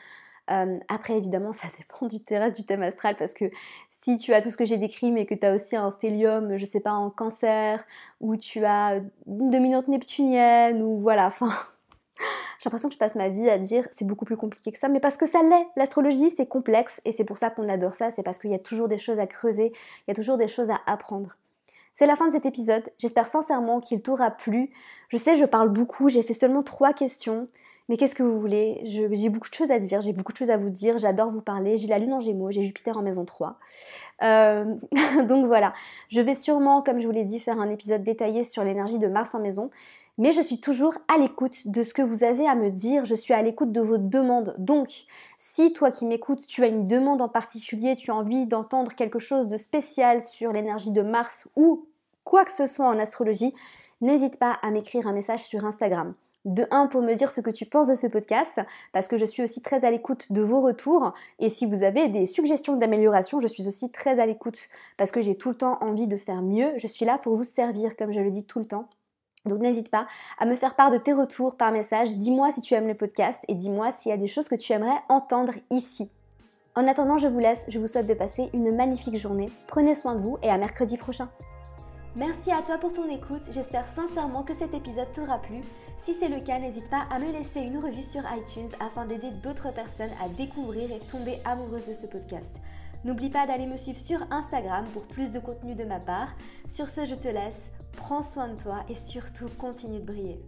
Euh, 0.49 0.79
après, 0.89 1.17
évidemment, 1.17 1.51
ça 1.51 1.67
dépend 1.77 2.07
du 2.07 2.19
terrestre, 2.21 2.57
du 2.57 2.65
thème 2.65 2.83
astral, 2.83 3.15
parce 3.15 3.33
que 3.33 3.45
si 3.89 4.17
tu 4.17 4.33
as 4.33 4.41
tout 4.41 4.49
ce 4.49 4.57
que 4.57 4.65
j'ai 4.65 4.77
décrit, 4.77 5.11
mais 5.11 5.25
que 5.25 5.35
tu 5.35 5.45
as 5.45 5.53
aussi 5.53 5.75
un 5.75 5.89
stellium, 5.91 6.57
je 6.57 6.65
sais 6.65 6.79
pas, 6.79 6.93
en 6.93 7.09
cancer, 7.09 7.83
ou 8.19 8.37
tu 8.37 8.65
as 8.65 9.01
une 9.27 9.49
dominante 9.49 9.87
neptunienne, 9.87 10.81
ou 10.81 10.99
voilà, 10.99 11.27
enfin. 11.27 11.49
J'ai 12.59 12.69
l'impression 12.69 12.89
que 12.89 12.93
je 12.93 12.99
passe 12.99 13.15
ma 13.15 13.29
vie 13.29 13.49
à 13.49 13.57
dire 13.57 13.87
c'est 13.89 14.05
beaucoup 14.05 14.25
plus 14.25 14.37
compliqué 14.37 14.71
que 14.71 14.77
ça, 14.77 14.87
mais 14.87 14.99
parce 14.99 15.17
que 15.17 15.25
ça 15.25 15.41
l'est. 15.41 15.65
L'astrologie, 15.75 16.29
c'est 16.29 16.45
complexe, 16.45 17.01
et 17.05 17.11
c'est 17.11 17.23
pour 17.23 17.39
ça 17.39 17.49
qu'on 17.49 17.67
adore 17.67 17.95
ça, 17.95 18.11
c'est 18.15 18.21
parce 18.21 18.37
qu'il 18.37 18.51
y 18.51 18.55
a 18.55 18.59
toujours 18.59 18.87
des 18.87 18.99
choses 18.99 19.19
à 19.19 19.25
creuser, 19.25 19.71
il 19.75 20.03
y 20.09 20.11
a 20.11 20.15
toujours 20.15 20.37
des 20.37 20.47
choses 20.47 20.69
à 20.69 20.79
apprendre. 20.85 21.33
C'est 21.93 22.05
la 22.05 22.15
fin 22.15 22.27
de 22.27 22.31
cet 22.31 22.45
épisode. 22.45 22.83
J'espère 22.97 23.27
sincèrement 23.27 23.79
qu'il 23.79 24.01
t'aura 24.01 24.31
plu. 24.31 24.71
Je 25.09 25.17
sais, 25.17 25.35
je 25.35 25.45
parle 25.45 25.69
beaucoup, 25.69 26.09
j'ai 26.09 26.23
fait 26.23 26.33
seulement 26.33 26.63
trois 26.63 26.93
questions. 26.93 27.47
Mais 27.89 27.97
qu'est-ce 27.97 28.15
que 28.15 28.23
vous 28.23 28.39
voulez? 28.39 28.79
J'ai 28.85 29.29
beaucoup 29.29 29.49
de 29.49 29.53
choses 29.53 29.71
à 29.71 29.77
dire, 29.77 29.99
j'ai 29.99 30.13
beaucoup 30.13 30.31
de 30.31 30.37
choses 30.37 30.49
à 30.49 30.55
vous 30.55 30.69
dire, 30.69 30.97
j'adore 30.97 31.29
vous 31.29 31.41
parler. 31.41 31.75
J'ai 31.75 31.87
la 31.87 31.99
lune 31.99 32.13
en 32.13 32.21
gémeaux, 32.21 32.49
j'ai 32.49 32.63
Jupiter 32.63 32.95
en 32.95 33.01
maison 33.01 33.25
3. 33.25 33.59
Euh, 34.23 34.63
donc 35.27 35.45
voilà, 35.45 35.73
je 36.07 36.21
vais 36.21 36.35
sûrement, 36.35 36.81
comme 36.81 37.01
je 37.01 37.05
vous 37.05 37.11
l'ai 37.11 37.25
dit, 37.25 37.39
faire 37.39 37.59
un 37.59 37.69
épisode 37.69 38.03
détaillé 38.03 38.45
sur 38.45 38.63
l'énergie 38.63 38.97
de 38.97 39.07
Mars 39.07 39.35
en 39.35 39.41
maison. 39.41 39.71
Mais 40.17 40.31
je 40.31 40.41
suis 40.41 40.59
toujours 40.59 40.93
à 41.07 41.17
l'écoute 41.17 41.67
de 41.67 41.83
ce 41.83 41.93
que 41.93 42.01
vous 42.01 42.23
avez 42.23 42.47
à 42.47 42.55
me 42.55 42.69
dire, 42.69 43.05
je 43.05 43.15
suis 43.15 43.33
à 43.33 43.41
l'écoute 43.41 43.71
de 43.71 43.81
vos 43.81 43.97
demandes. 43.97 44.55
Donc, 44.57 45.05
si 45.37 45.73
toi 45.73 45.89
qui 45.89 46.05
m'écoutes, 46.05 46.45
tu 46.45 46.63
as 46.63 46.67
une 46.67 46.87
demande 46.87 47.21
en 47.21 47.29
particulier, 47.29 47.95
tu 47.95 48.11
as 48.11 48.15
envie 48.15 48.45
d'entendre 48.45 48.93
quelque 48.93 49.19
chose 49.19 49.47
de 49.47 49.57
spécial 49.57 50.21
sur 50.21 50.51
l'énergie 50.51 50.91
de 50.91 51.01
Mars 51.01 51.47
ou 51.55 51.85
quoi 52.23 52.45
que 52.45 52.51
ce 52.51 52.67
soit 52.67 52.87
en 52.87 52.99
astrologie, 52.99 53.53
n'hésite 54.01 54.37
pas 54.37 54.59
à 54.61 54.71
m'écrire 54.71 55.07
un 55.07 55.13
message 55.13 55.43
sur 55.43 55.65
Instagram. 55.65 56.13
De 56.43 56.65
un, 56.71 56.87
pour 56.87 57.03
me 57.03 57.13
dire 57.13 57.29
ce 57.29 57.39
que 57.39 57.51
tu 57.51 57.65
penses 57.65 57.87
de 57.87 57.93
ce 57.93 58.07
podcast, 58.07 58.61
parce 58.93 59.07
que 59.07 59.17
je 59.17 59.25
suis 59.25 59.43
aussi 59.43 59.61
très 59.61 59.85
à 59.85 59.91
l'écoute 59.91 60.31
de 60.31 60.41
vos 60.41 60.59
retours. 60.59 61.13
Et 61.37 61.49
si 61.49 61.67
vous 61.67 61.83
avez 61.83 62.09
des 62.09 62.25
suggestions 62.25 62.75
d'amélioration, 62.75 63.39
je 63.39 63.47
suis 63.47 63.67
aussi 63.67 63.91
très 63.91 64.19
à 64.19 64.25
l'écoute, 64.25 64.69
parce 64.97 65.11
que 65.11 65.21
j'ai 65.21 65.35
tout 65.35 65.49
le 65.49 65.55
temps 65.55 65.77
envie 65.81 66.07
de 66.07 66.17
faire 66.17 66.41
mieux. 66.41 66.73
Je 66.77 66.87
suis 66.87 67.05
là 67.05 67.19
pour 67.19 67.35
vous 67.35 67.43
servir, 67.43 67.95
comme 67.95 68.11
je 68.11 68.19
le 68.19 68.31
dis 68.31 68.43
tout 68.43 68.57
le 68.57 68.65
temps. 68.65 68.89
Donc 69.45 69.59
n'hésite 69.59 69.89
pas 69.89 70.07
à 70.39 70.45
me 70.45 70.55
faire 70.55 70.75
part 70.75 70.91
de 70.91 70.97
tes 70.97 71.13
retours 71.13 71.57
par 71.57 71.71
message. 71.71 72.15
Dis-moi 72.17 72.51
si 72.51 72.61
tu 72.61 72.73
aimes 72.73 72.87
le 72.87 72.95
podcast 72.95 73.43
et 73.47 73.55
dis-moi 73.55 73.91
s'il 73.91 74.11
y 74.11 74.13
a 74.13 74.17
des 74.17 74.27
choses 74.27 74.47
que 74.47 74.55
tu 74.55 74.71
aimerais 74.73 75.01
entendre 75.09 75.53
ici. 75.69 76.11
En 76.75 76.87
attendant, 76.87 77.17
je 77.17 77.27
vous 77.27 77.39
laisse. 77.39 77.65
Je 77.67 77.79
vous 77.79 77.87
souhaite 77.87 78.07
de 78.07 78.13
passer 78.13 78.49
une 78.53 78.73
magnifique 78.75 79.17
journée. 79.17 79.49
Prenez 79.67 79.95
soin 79.95 80.15
de 80.15 80.21
vous 80.21 80.37
et 80.41 80.49
à 80.49 80.57
mercredi 80.57 80.95
prochain. 80.95 81.29
Merci 82.17 82.51
à 82.51 82.61
toi 82.61 82.77
pour 82.77 82.91
ton 82.91 83.09
écoute, 83.09 83.43
j'espère 83.51 83.87
sincèrement 83.87 84.43
que 84.43 84.53
cet 84.53 84.73
épisode 84.73 85.09
t'aura 85.13 85.37
plu. 85.37 85.61
Si 85.97 86.13
c'est 86.13 86.27
le 86.27 86.41
cas, 86.41 86.59
n'hésite 86.59 86.89
pas 86.89 87.05
à 87.09 87.19
me 87.19 87.31
laisser 87.31 87.61
une 87.61 87.77
revue 87.77 88.01
sur 88.01 88.21
iTunes 88.35 88.69
afin 88.81 89.05
d'aider 89.05 89.31
d'autres 89.41 89.71
personnes 89.71 90.11
à 90.21 90.27
découvrir 90.27 90.91
et 90.91 90.99
tomber 91.09 91.37
amoureuses 91.45 91.85
de 91.85 91.93
ce 91.93 92.07
podcast. 92.07 92.59
N'oublie 93.05 93.29
pas 93.29 93.47
d'aller 93.47 93.65
me 93.65 93.77
suivre 93.77 93.97
sur 93.97 94.19
Instagram 94.29 94.83
pour 94.93 95.03
plus 95.03 95.31
de 95.31 95.39
contenu 95.39 95.73
de 95.73 95.85
ma 95.85 95.99
part. 95.99 96.35
Sur 96.67 96.89
ce, 96.89 97.05
je 97.05 97.15
te 97.15 97.29
laisse, 97.29 97.71
prends 97.93 98.23
soin 98.23 98.49
de 98.49 98.61
toi 98.61 98.83
et 98.89 98.95
surtout 98.95 99.47
continue 99.57 99.99
de 99.99 100.05
briller. 100.05 100.39